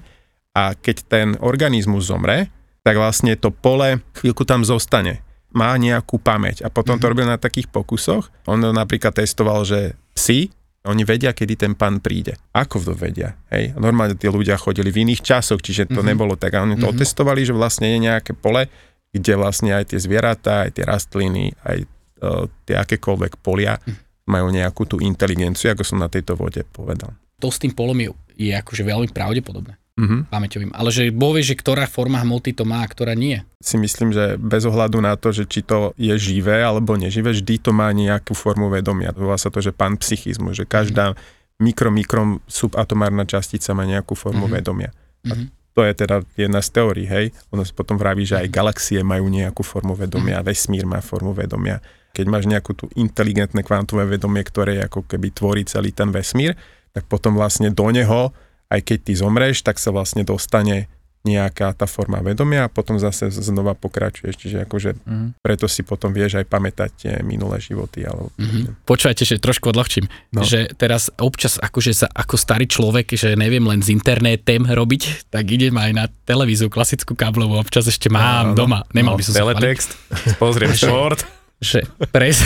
a 0.55 0.79
keď 0.79 0.97
ten 1.11 1.29
organizmus 1.43 2.07
zomre, 2.07 2.55
tak 2.87 2.95
vlastne 2.95 3.35
to 3.35 3.51
pole 3.51 3.99
chvíľku 4.15 4.47
tam 4.47 4.63
zostane. 4.63 5.27
Má 5.51 5.75
nejakú 5.75 6.23
pamäť 6.23 6.63
a 6.63 6.71
potom 6.71 6.99
to 6.99 7.07
Mhm. 7.07 7.11
robil 7.11 7.27
na 7.27 7.39
takých 7.39 7.67
pokusoch. 7.67 8.31
On 8.47 8.59
napríklad 8.59 9.19
testoval, 9.19 9.67
že 9.67 9.99
psi, 10.15 10.55
oni 10.85 11.03
vedia, 11.03 11.33
kedy 11.33 11.55
ten 11.57 11.73
pán 11.75 11.99
príde. 11.99 12.37
Ako 12.53 12.79
to 12.79 12.93
vedia? 12.95 13.35
Hej? 13.51 13.73
Normálne 13.75 14.15
tí 14.15 14.29
ľudia 14.29 14.55
chodili 14.55 14.93
v 14.93 15.09
iných 15.09 15.25
časoch, 15.25 15.59
čiže 15.59 15.91
to 15.91 16.05
Mhm. 16.05 16.07
nebolo 16.15 16.39
tak. 16.39 16.55
A 16.55 16.63
oni 16.63 16.79
to 16.79 16.87
Mhm. 16.87 16.95
otestovali, 16.95 17.43
že 17.43 17.57
vlastne 17.57 17.91
je 17.91 17.99
nejaké 18.05 18.37
pole, 18.37 18.69
kde 19.11 19.35
vlastne 19.35 19.75
aj 19.75 19.91
tie 19.91 19.99
zvieratá, 19.99 20.69
aj 20.69 20.71
tie 20.79 20.85
rastliny, 20.87 21.51
aj 21.67 21.91
uh, 22.25 22.49
tie 22.65 22.73
akékoľvek 22.79 23.37
polia 23.43 23.77
Mhm. 23.85 24.01
Majú 24.25 24.49
nejakú 24.49 24.89
tú 24.89 24.97
inteligenciu, 25.01 25.73
ako 25.73 25.85
som 25.85 25.99
na 26.01 26.09
tejto 26.09 26.35
vode 26.35 26.65
povedal. 26.73 27.13
To 27.41 27.53
s 27.53 27.61
tým 27.61 27.77
polom 27.77 27.97
je, 28.01 28.09
je 28.39 28.53
akože 28.57 28.83
veľmi 28.83 29.13
pravdepodobné. 29.13 29.77
Mhm. 29.95 30.27
Pamäťovým. 30.27 30.75
Ale 30.75 30.91
že 30.91 31.15
Boh 31.15 31.31
vie, 31.31 31.47
že 31.47 31.55
ktorá 31.55 31.87
forma 31.87 32.19
hmoty 32.19 32.51
to 32.51 32.67
má 32.67 32.83
a 32.83 32.91
ktorá 32.91 33.15
nie. 33.15 33.39
Si 33.63 33.79
myslím, 33.79 34.11
že 34.11 34.35
bez 34.43 34.67
ohľadu 34.67 34.99
na 34.99 35.15
to, 35.15 35.31
že 35.31 35.47
či 35.47 35.63
to 35.63 35.95
je 35.95 36.11
živé 36.19 36.67
alebo 36.67 36.99
neživé, 36.99 37.31
vždy 37.31 37.63
to 37.63 37.71
má 37.71 37.95
nejakú 37.95 38.35
formu 38.35 38.67
vedomia. 38.75 39.15
Volá 39.15 39.39
sa 39.39 39.55
to, 39.55 39.63
že 39.63 39.71
pán 39.71 39.95
psychizmu, 39.95 40.51
že 40.51 40.67
každá 40.67 41.15
mikro, 41.63 41.95
mikro 41.95 42.43
subatomárna 42.51 43.23
častica 43.23 43.71
má 43.71 43.87
nejakú 43.87 44.19
formu 44.19 44.51
Mhm. 44.51 44.53
vedomia. 44.53 44.91
Mhm. 45.23 45.47
To 45.75 45.83
je 45.83 45.93
teda 45.95 46.23
jedna 46.39 46.63
z 46.63 46.71
teórií, 46.71 47.07
hej. 47.07 47.35
Ono 47.51 47.67
sa 47.67 47.75
potom 47.75 47.99
vraví, 47.99 48.23
že 48.23 48.39
aj 48.39 48.47
galaxie 48.51 49.03
majú 49.03 49.27
nejakú 49.27 49.67
formu 49.67 49.99
vedomia, 49.99 50.43
vesmír 50.43 50.87
má 50.87 51.03
formu 51.03 51.35
vedomia. 51.35 51.83
Keď 52.15 52.25
máš 52.25 52.47
nejakú 52.47 52.73
tú 52.73 52.87
inteligentné 52.95 53.61
kvantové 53.61 54.07
vedomie, 54.07 54.41
ktoré 54.41 54.79
ako 54.81 55.03
keby 55.05 55.29
tvorí 55.31 55.67
celý 55.67 55.91
ten 55.91 56.09
vesmír, 56.09 56.55
tak 56.95 57.05
potom 57.05 57.35
vlastne 57.35 57.69
do 57.69 57.91
neho, 57.91 58.31
aj 58.71 58.81
keď 58.81 58.99
ty 59.03 59.13
zomreš, 59.13 59.61
tak 59.61 59.77
sa 59.77 59.91
vlastne 59.91 60.23
dostane 60.23 60.87
nejaká 61.25 61.73
tá 61.73 61.89
forma 61.89 62.21
vedomia 62.21 62.69
a 62.69 62.73
potom 62.73 63.01
zase 63.01 63.33
znova 63.33 63.73
pokračuješ. 63.73 64.37
Čiže 64.37 64.57
akože 64.69 64.91
Mhm. 65.09 65.41
preto 65.41 65.65
si 65.65 65.81
potom 65.81 66.13
vieš 66.13 66.37
aj 66.37 66.45
pamätať 66.45 66.91
tie 66.95 67.13
minulé 67.25 67.65
životy. 67.65 68.05
Alebo... 68.05 68.29
Mhm. 68.37 68.85
Počúvajte, 68.85 69.25
že 69.25 69.41
trošku 69.41 69.73
odľahčím. 69.73 70.05
No. 70.37 70.45
Že 70.45 70.77
teraz 70.77 71.09
občas 71.17 71.57
akože 71.57 71.97
sa 71.97 72.13
ako 72.13 72.37
starý 72.37 72.69
človek, 72.69 73.17
že 73.17 73.41
neviem 73.41 73.65
len 73.65 73.81
s 73.81 73.89
internetem 73.89 74.69
robiť, 74.69 75.33
tak 75.33 75.49
idem 75.49 75.73
aj 75.73 75.91
na 75.97 76.05
televíziu 76.29 76.69
klasickú 76.69 77.17
káblovú, 77.17 77.57
občas 77.57 77.89
ešte 77.89 78.13
mám 78.13 78.53
Áno. 78.53 78.61
doma. 78.61 78.85
Nemal 78.93 79.17
No, 79.17 79.19
by 79.19 79.25
som 79.25 79.33
sa. 79.33 79.41
Teletext, 79.41 79.97
pozriem 80.37 80.77
short. 80.79 81.25
Že 81.65 81.81
pres... 82.11 82.45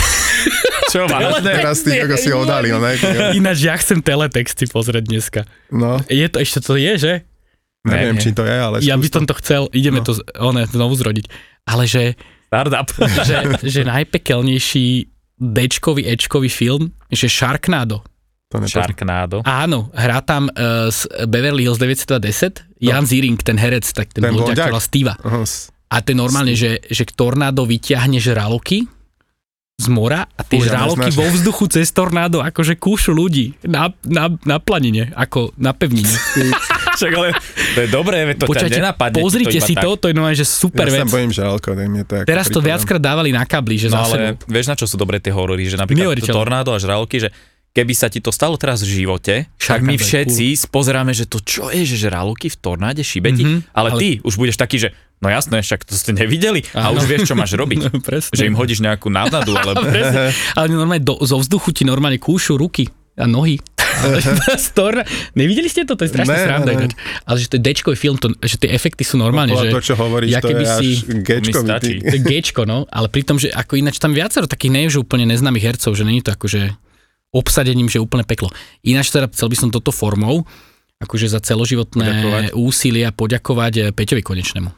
Čo 0.87 1.05
máš? 1.05 1.43
Teraz 1.43 1.83
ty 1.83 1.99
ako 1.99 2.15
si 2.15 2.29
odhalil, 2.31 2.79
ne? 2.79 2.95
Ináč 3.35 3.61
ja 3.61 3.75
chcem 3.75 3.99
teletexty 3.99 4.65
pozrieť 4.65 5.03
dneska. 5.05 5.41
No, 5.69 5.99
Je 6.07 6.25
to, 6.25 6.39
ešte 6.39 6.63
to 6.63 6.73
je, 6.73 6.93
že? 6.95 7.13
neviem, 7.79 8.15
nie. 8.15 8.21
či 8.21 8.31
to 8.31 8.43
je, 8.43 8.51
ale 8.53 8.75
Ja 8.81 8.95
by 8.95 9.07
som 9.07 9.23
to 9.23 9.35
chcel, 9.35 9.67
ideme 9.69 10.01
No. 10.01 10.05
to 10.05 10.13
one, 10.37 10.65
znovu 10.65 10.95
zrodiť. 10.95 11.25
Ale 11.63 11.85
že, 11.85 12.17
Startup. 12.47 12.89
že, 13.27 13.35
že 13.61 13.81
najpekelnejší 13.83 14.87
Dčkový, 15.37 16.03
Ečkový 16.03 16.49
film, 16.49 16.91
že 17.07 17.31
Sharknado. 17.31 18.03
To. 18.49 18.59
Sharknado. 18.65 19.45
Áno, 19.45 19.93
hrá 19.93 20.19
tam 20.19 20.49
uh, 20.49 20.89
z 20.89 21.05
Beverly 21.23 21.63
Hills 21.63 21.77
910, 21.77 22.81
Jan 22.81 23.05
Ziering, 23.05 23.37
ten 23.39 23.55
herec, 23.55 23.85
tak 23.87 24.09
ten, 24.09 24.25
Ten 24.25 24.33
volá 24.33 24.81
Steva. 24.81 25.15
S- 25.45 25.69
A 25.87 26.01
to 26.01 26.11
je 26.11 26.17
normálne, 26.17 26.57
že, 26.57 26.81
že 26.83 27.05
tornádo 27.07 27.63
vyťahne 27.63 28.17
žraloky 28.17 28.89
z 29.79 29.87
mora 29.87 30.27
a 30.27 30.41
tie 30.41 30.59
ja 30.59 30.75
žraloky 30.75 31.07
vo 31.09 31.23
vzduchu 31.25 31.71
cez 31.71 31.87
tornádo 31.89 32.43
akože 32.43 32.75
kúšu 32.75 33.09
ľudí 33.09 33.55
na, 33.63 33.87
na, 34.03 34.27
na 34.43 34.59
planine, 34.59 35.07
ako 35.13 35.55
na 35.55 35.71
pevnine. 35.71 36.11
Však 36.91 37.11
ale 37.11 37.31
to 37.73 37.79
je 37.79 37.89
dobré, 37.89 38.27
to 38.35 38.43
Počujete, 38.43 38.75
ťa 38.75 38.83
nenapadne. 38.83 39.17
pozrite 39.17 39.55
to 39.55 39.63
si 39.63 39.71
iba 39.71 39.81
to, 39.81 39.95
to 39.95 40.05
je 40.05 40.13
normálne, 40.13 40.35
že 40.35 40.43
super 40.43 40.83
ja 40.85 40.93
vec. 40.93 41.01
sa 41.01 41.07
bojím 41.09 41.31
žralko, 41.31 41.67
tak 41.71 41.87
mne 41.87 42.03
to 42.03 42.13
ako 42.13 42.27
Teraz 42.27 42.45
to 42.45 42.59
viackrát 42.59 42.99
dávali 42.99 43.31
na 43.31 43.43
kabli, 43.43 43.79
že 43.79 43.87
No 43.87 44.03
ale 44.03 44.35
sebou. 44.35 44.51
vieš 44.51 44.67
na 44.67 44.75
čo 44.75 44.83
sú 44.83 44.95
dobré 44.95 45.17
tie 45.17 45.31
horory, 45.31 45.63
že 45.65 45.79
napríklad 45.79 46.19
to 46.19 46.27
tornádo 46.27 46.69
a 46.69 46.77
žraloky, 46.77 47.17
že 47.17 47.31
keby 47.71 47.93
sa 47.93 48.11
ti 48.11 48.19
to 48.19 48.29
stalo 48.29 48.57
teraz 48.57 48.81
v 48.81 48.99
živote, 48.99 49.47
tak 49.55 49.79
my 49.79 49.95
všetci 49.95 50.67
pozeráme, 50.67 51.13
že 51.13 51.23
to 51.23 51.39
čo 51.39 51.69
je, 51.69 51.87
že 51.87 51.95
žraloky 52.01 52.49
v 52.49 52.57
tornáde 52.57 52.99
šibeti, 52.99 53.47
Mhm, 53.47 53.71
ale, 53.71 53.89
ale- 53.89 53.99
ty 54.01 54.09
už 54.19 54.35
budeš 54.35 54.57
taký, 54.57 54.81
že 54.81 54.91
no 55.19 55.27
jasné, 55.27 55.59
však 55.59 55.83
to 55.83 55.93
ste 55.93 56.11
nevideli 56.11 56.63
a 56.71 56.89
už 56.89 57.03
vieš, 57.05 57.27
čo 57.27 57.35
máš 57.35 57.53
robiť. 57.53 57.79
No, 57.85 57.99
presne. 57.99 58.31
že 58.31 58.43
im 58.43 58.53
hodíš 58.53 58.79
nejakú 58.79 59.07
návnadu, 59.07 59.53
alebo... 59.53 59.83
Presne. 59.87 60.31
Ale 60.53 60.67
normálne 60.69 61.01
do, 61.01 61.19
zo 61.21 61.37
vzduchu 61.37 61.71
ti 61.71 61.83
normálne 61.83 62.17
kúšu 62.17 62.55
ruky 62.55 62.87
a 63.15 63.23
nohy. 63.23 63.59
Nevideli 65.35 65.67
ste 65.67 65.83
to? 65.83 65.95
To 65.95 66.03
je 66.03 66.11
strašná 66.11 66.31
Ne, 66.31 66.43
sranda 66.45 66.71
ne. 66.71 66.87
Ale 67.25 67.35
že 67.35 67.47
to 67.47 67.57
je 67.57 67.63
Dčkový 67.63 67.97
film, 67.97 68.15
to, 68.15 68.31
že 68.39 68.55
tie 68.55 68.71
efekty 68.71 69.03
sú 69.03 69.19
normálne, 69.19 69.51
Podľa 69.51 69.65
že 69.65 69.75
to, 69.75 69.81
čo 69.83 69.95
hovoríš, 69.97 70.29
ja 70.29 70.39
to 70.39 70.47
je 70.47 70.51
keby 70.51 70.63
až 70.63 70.77
si- 70.77 71.03
gečko. 71.19 71.59
Gčko, 72.21 72.61
no, 72.63 72.87
ale 72.87 73.07
pri 73.09 73.23
tom, 73.23 73.35
že 73.35 73.51
ako 73.51 73.75
ináč 73.75 73.99
tam 73.99 74.13
viacero 74.13 74.47
takých 74.47 74.71
nie 74.71 74.87
že 74.87 74.99
úplne 74.99 75.27
neznámych 75.27 75.65
hercov, 75.65 75.93
že 75.93 76.03
není 76.03 76.21
to 76.21 76.31
akože 76.31 76.71
obsadením, 77.29 77.91
že 77.91 78.01
úplne 78.01 78.23
peklo. 78.23 78.49
Ináč 78.81 79.11
teda 79.11 79.29
chcel 79.29 79.51
by 79.51 79.57
som 79.57 79.69
toto 79.69 79.91
formou, 79.91 80.47
akože 80.99 81.27
za 81.27 81.39
celoživotné 81.39 82.05
Poďakovať. 82.05 82.43
úsilia 82.55 83.09
poďakovať 83.11 83.73
eh, 83.75 83.83
Peťovi 83.91 84.23
Konečnému. 84.23 84.69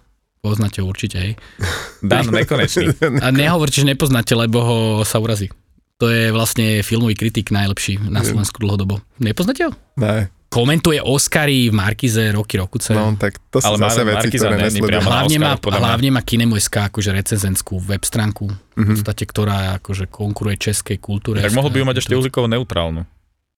Poznáte 0.41 0.81
ho 0.81 0.85
určite, 0.85 1.17
hej. 1.17 1.33
Dan 2.03 2.27
nekonečný. 2.27 2.97
A 3.17 3.29
nehovorte, 3.29 3.77
že 3.77 3.85
nepoznáte, 3.85 4.33
lebo 4.33 4.57
ho 4.59 4.77
sa 5.01 5.17
urazí. 5.17 5.53
To 5.97 6.09
je 6.09 6.29
vlastne 6.29 6.81
filmový 6.81 7.13
kritik 7.13 7.47
najlepší 7.47 8.01
na 8.03 8.19
Slovensku 8.19 8.57
dlhodobo. 8.57 9.05
Nepoznáte 9.17 9.69
ho? 9.69 9.71
Ne, 9.95 10.33
Komentuje 10.51 10.99
Oscary 10.99 11.69
v 11.69 11.77
Markize 11.77 12.27
roky 12.27 12.59
rokuce. 12.59 12.91
no 12.91 13.15
tak 13.15 13.39
to 13.47 13.63
sú 13.63 13.71
Ale 13.71 13.77
zase 13.79 14.03
veci, 14.03 14.17
Markiza 14.19 14.45
ktoré 14.49 14.57
nesledujem. 14.59 14.99
hlavne 14.99 15.37
má, 15.37 15.51
hlavne 15.55 16.09
má 16.11 16.19
Kinemo.sk 16.19 16.91
akože 16.91 17.13
recenzentskú 17.13 17.79
web 17.79 18.01
stránku, 18.01 18.51
v 18.51 18.57
Mhm. 18.75 18.91
podstate, 18.97 19.23
ktorá 19.23 19.57
akože 19.79 20.11
konkuruje 20.11 20.59
českej 20.59 20.97
kultúre. 20.97 21.39
Tak 21.39 21.55
mohol 21.55 21.69
by 21.69 21.77
ju 21.77 21.85
mať 21.87 21.97
ešte 21.99 22.13
jazykovo 22.13 22.49
neutrálnu. 22.49 23.07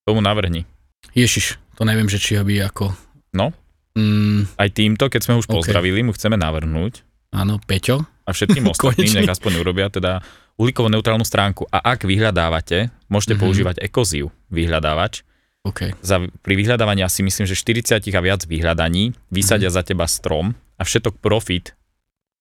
Tomu 0.04 0.20
navrhni. 0.20 0.70
Ježiš, 1.12 1.58
to 1.74 1.82
neviem, 1.82 2.06
že 2.06 2.20
či 2.20 2.36
ho 2.36 2.44
by 2.44 2.62
ako... 2.68 2.94
No. 3.34 3.50
Mm, 3.94 4.50
Aj 4.56 4.70
týmto, 4.70 5.06
keď 5.06 5.22
sme 5.22 5.34
už 5.38 5.46
OK. 5.46 5.54
pozdravili, 5.56 6.02
mu 6.02 6.12
chceme 6.12 6.34
navrhnúť 6.34 7.06
áno, 7.30 7.58
Peťo. 7.60 8.02
a 8.26 8.30
všetkým 8.30 8.66
ostatným 8.74 9.10
nech 9.16 9.30
aspoň 9.30 9.60
urobia 9.60 9.88
teda 9.88 10.26
uhlíkovo 10.56 10.86
neutrálnu 10.88 11.22
stránku. 11.22 11.66
A 11.68 11.82
ak 11.88 12.04
vyhľadávate, 12.04 12.90
môžete 13.06 13.34
Mhm. 13.34 13.40
používať 13.40 13.76
Ecoziu 13.80 14.34
vyhľadávač. 14.50 15.22
OK. 15.64 15.96
Za, 16.00 16.20
pri 16.42 16.54
vyhľadávaní 16.56 17.02
asi 17.02 17.22
myslím, 17.22 17.46
že 17.46 17.56
40 17.56 18.12
a 18.12 18.20
viac 18.20 18.44
vyhľadaní 18.44 19.16
vysadia 19.30 19.70
Mhm. 19.70 19.76
za 19.76 19.82
teba 19.82 20.06
strom 20.06 20.52
a 20.76 20.84
všetok 20.84 21.18
profit 21.18 21.78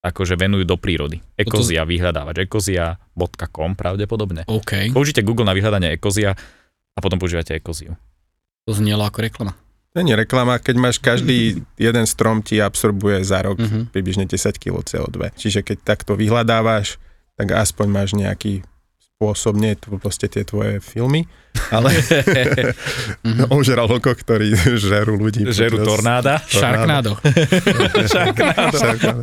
akože 0.03 0.35
venujú 0.35 0.65
do 0.65 0.75
prírody. 0.75 1.23
Ekozia, 1.37 1.85
vyhľadávač 1.85 2.43
ekozia.com 2.43 3.73
pravdepodobne. 3.73 4.43
OK, 4.45 4.91
Použite 4.91 5.23
Google 5.23 5.45
na 5.45 5.53
vyhľadanie 5.53 5.93
ekozia 5.93 6.35
a 6.91 6.99
potom 6.99 7.17
používate 7.17 7.53
ekoziu. 7.53 7.95
to 8.63 8.73
znielo 8.73 9.03
ako 9.03 9.19
reklama. 9.21 9.53
To 9.93 10.01
nie 10.01 10.11
je 10.11 10.19
reklama, 10.19 10.57
keď 10.57 10.77
máš 10.79 10.97
každý 10.97 11.39
jeden 11.77 12.07
strom 12.07 12.41
ti 12.41 12.57
absorbuje 12.59 13.21
za 13.21 13.43
rok 13.43 13.59
Mhm. 13.59 13.93
približne 13.93 14.25
10 14.25 14.57
kg 14.57 14.81
CO2. 14.81 15.29
Čiže 15.33 15.61
keď 15.61 15.77
takto 15.87 16.13
vyhľadávaš, 16.15 16.97
tak 17.35 17.53
aspoň 17.53 17.87
máš 17.89 18.11
nejaký 18.13 18.65
spôsob, 19.15 19.55
nie 19.55 19.71
je 19.71 19.79
to 19.79 19.95
proste 19.97 20.27
tie 20.27 20.43
tvoje 20.43 20.81
filmy, 20.81 21.29
ale 21.69 21.93
ožraloko, 23.53 24.11
ktorí 24.11 24.51
žerú 24.81 25.15
ľudí. 25.15 25.45
Žeru 25.47 25.85
tornáda. 25.85 26.41
Sharknado. 26.43 27.21
Sharknado. 28.03 29.23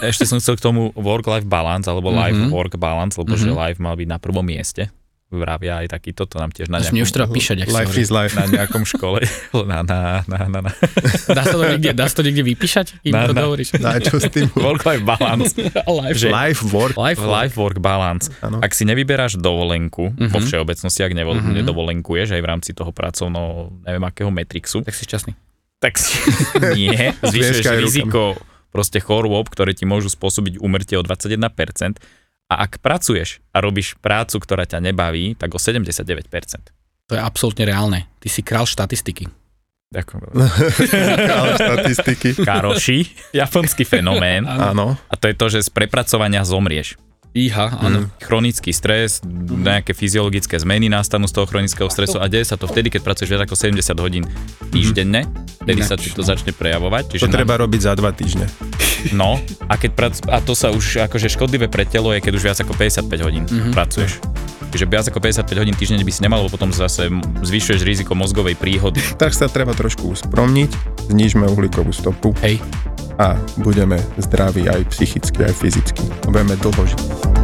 Ešte 0.00 0.24
som 0.24 0.38
chcel 0.38 0.56
k 0.56 0.62
tomu 0.62 0.90
work-life 0.94 1.46
balance, 1.46 1.84
alebo 1.84 2.10
Mhm. 2.10 2.18
life-work 2.18 2.74
balance, 2.76 3.14
lebo 3.14 3.34
že 3.34 3.46
Mhm. 3.46 3.54
life 3.54 3.78
mal 3.78 3.94
byť 3.94 4.08
na 4.08 4.18
prvom 4.18 4.42
mieste. 4.42 4.88
Vravia 5.28 5.84
aj 5.84 5.92
takýto, 5.92 6.24
to 6.24 6.40
nám 6.40 6.48
tiež 6.48 6.72
na 6.72 6.80
mne 6.80 6.88
už 6.88 6.88
nejakom, 7.04 7.12
treba 7.12 7.28
píšať, 7.28 7.56
ak 7.60 7.68
Life 7.68 7.94
is 7.94 8.08
life. 8.08 8.32
na 8.32 8.48
nejakom 8.48 8.80
škole. 8.82 9.20
Na, 9.68 9.84
na, 9.84 10.24
na, 10.24 10.38
na, 10.48 10.60
na. 10.64 10.72
Dá 11.36 11.44
sa 11.44 11.52
to 11.52 11.64
niekde, 11.66 11.92
dá 11.92 12.08
sa 12.08 12.14
to 12.16 12.24
niekde 12.24 12.40
vypíšať, 12.46 13.04
kým 13.04 13.12
Na- 13.12 13.28
to 13.28 13.36
na- 13.36 13.44
hovoríš? 13.44 13.76
Na 13.76 14.00
čo 14.00 14.16
s 14.16 14.24
tým? 14.26 14.48
Work-life 14.64 15.04
balance. 15.04 15.52
Life. 15.84 16.16
Že- 16.16 16.32
Life, 16.32 16.60
work. 16.66 16.96
Life. 16.96 17.20
Life-work 17.20 17.76
balance. 17.76 18.32
Áno. 18.40 18.58
Ak 18.58 18.72
si 18.72 18.82
nevyberáš 18.82 19.36
dovolenku 19.36 20.16
Mhm. 20.16 20.32
vo 20.32 20.40
všeobecnosti, 20.40 21.00
ak 21.02 21.12
nevo, 21.12 21.36
Mhm. 21.36 21.60
nedovolenkuješ 21.60 22.32
aj 22.32 22.40
v 22.40 22.48
rámci 22.48 22.70
toho 22.72 22.88
pracovno, 22.90 23.40
neviem 23.84 24.02
akého 24.02 24.32
metrixu, 24.32 24.80
Tak 24.80 24.96
si 24.96 25.04
šťastný. 25.04 25.32
tak 25.76 25.94
si 25.94 26.16
nie, 26.74 27.12
zvyšuješ 27.20 27.68
rukami. 27.68 27.84
riziko 27.84 28.20
proste 28.68 28.96
chorôb, 28.98 29.44
ktoré 29.46 29.72
ti 29.72 29.84
môžu 29.84 30.08
spôsobiť 30.08 30.56
úmrtie 30.56 30.96
o 30.96 31.04
21%. 31.04 32.00
A 32.48 32.64
ak 32.64 32.80
pracuješ 32.80 33.44
a 33.52 33.60
robíš 33.60 33.92
prácu, 34.00 34.40
ktorá 34.40 34.64
ťa 34.64 34.80
nebaví, 34.80 35.36
tak 35.36 35.52
o 35.52 35.60
79%. 35.60 36.32
To 37.08 37.12
je 37.16 37.20
absolútne 37.20 37.68
reálne. 37.68 38.08
Ty 38.24 38.28
si 38.32 38.40
král 38.40 38.64
štatistiky. 38.64 39.28
Ďakujem. 39.88 40.20
Ale 41.40 41.52
štatistiky. 41.56 42.28
Karoši, 42.44 42.98
japonský 43.36 43.84
fenomén. 43.84 44.44
Áno. 44.44 44.96
A 45.08 45.14
to 45.16 45.28
je 45.28 45.34
to, 45.36 45.46
že 45.48 45.68
z 45.68 45.70
prepracovania 45.72 46.44
zomrieš. 46.44 46.96
Iha, 47.36 47.68
áno. 47.84 48.08
Chronický 48.24 48.72
stres, 48.72 49.20
nejaké 49.48 49.92
fyziologické 49.92 50.56
zmeny 50.56 50.88
nastanú 50.88 51.28
z 51.28 51.36
toho 51.36 51.44
chronického 51.44 51.92
stresu 51.92 52.16
a 52.16 52.26
deje 52.32 52.48
sa 52.48 52.56
to 52.56 52.64
vtedy, 52.64 52.88
keď 52.88 53.04
pracuješ 53.04 53.28
viac 53.28 53.44
ako 53.44 53.56
70 53.56 53.84
hodín 54.00 54.24
týždenne, 54.72 55.28
vtedy 55.60 55.84
sa 55.84 56.00
ti 56.00 56.08
to 56.08 56.24
začne 56.24 56.56
prejavovať. 56.56 57.12
To 57.12 57.12
Čiže 57.20 57.28
treba 57.28 57.60
robiť 57.60 57.80
za 57.84 57.92
dva 57.92 58.16
týždne. 58.16 58.48
No, 59.12 59.38
a, 59.64 59.74
keď 59.74 59.90
prac, 59.92 60.14
a 60.26 60.38
to 60.38 60.52
sa 60.52 60.68
už 60.68 61.06
akože 61.06 61.28
škodlivé 61.28 61.66
pre 61.66 61.84
telo 61.84 62.10
je, 62.10 62.20
keď 62.20 62.32
už 62.34 62.42
viac 62.44 62.58
ako 62.58 62.72
55 62.74 63.22
hodín 63.22 63.44
Mhm. 63.46 63.72
pracuješ. 63.72 64.18
Čiže 64.68 64.84
viac 64.84 65.08
ako 65.08 65.18
55 65.18 65.56
hodín 65.56 65.72
týždenne 65.72 66.04
by 66.04 66.12
si 66.12 66.20
nemal, 66.20 66.44
lebo 66.44 66.52
potom 66.52 66.68
zase 66.68 67.08
zvyšuješ 67.40 67.80
riziko 67.82 68.12
mozgovej 68.12 68.52
príhody. 68.54 69.00
Tak 69.22 69.32
sa 69.32 69.48
treba 69.48 69.72
trošku 69.72 70.12
uspromniť, 70.12 70.70
znižme 71.08 71.48
uhlíkovú 71.48 71.88
stopu 71.88 72.36
Hej. 72.44 72.60
a 73.16 73.34
budeme 73.56 73.96
zdraví 74.20 74.68
aj 74.68 74.92
psychicky, 74.92 75.40
aj 75.42 75.54
fyzicky. 75.56 76.04
Budeme 76.28 76.52
dlho 76.60 76.84
žiť. 76.84 77.37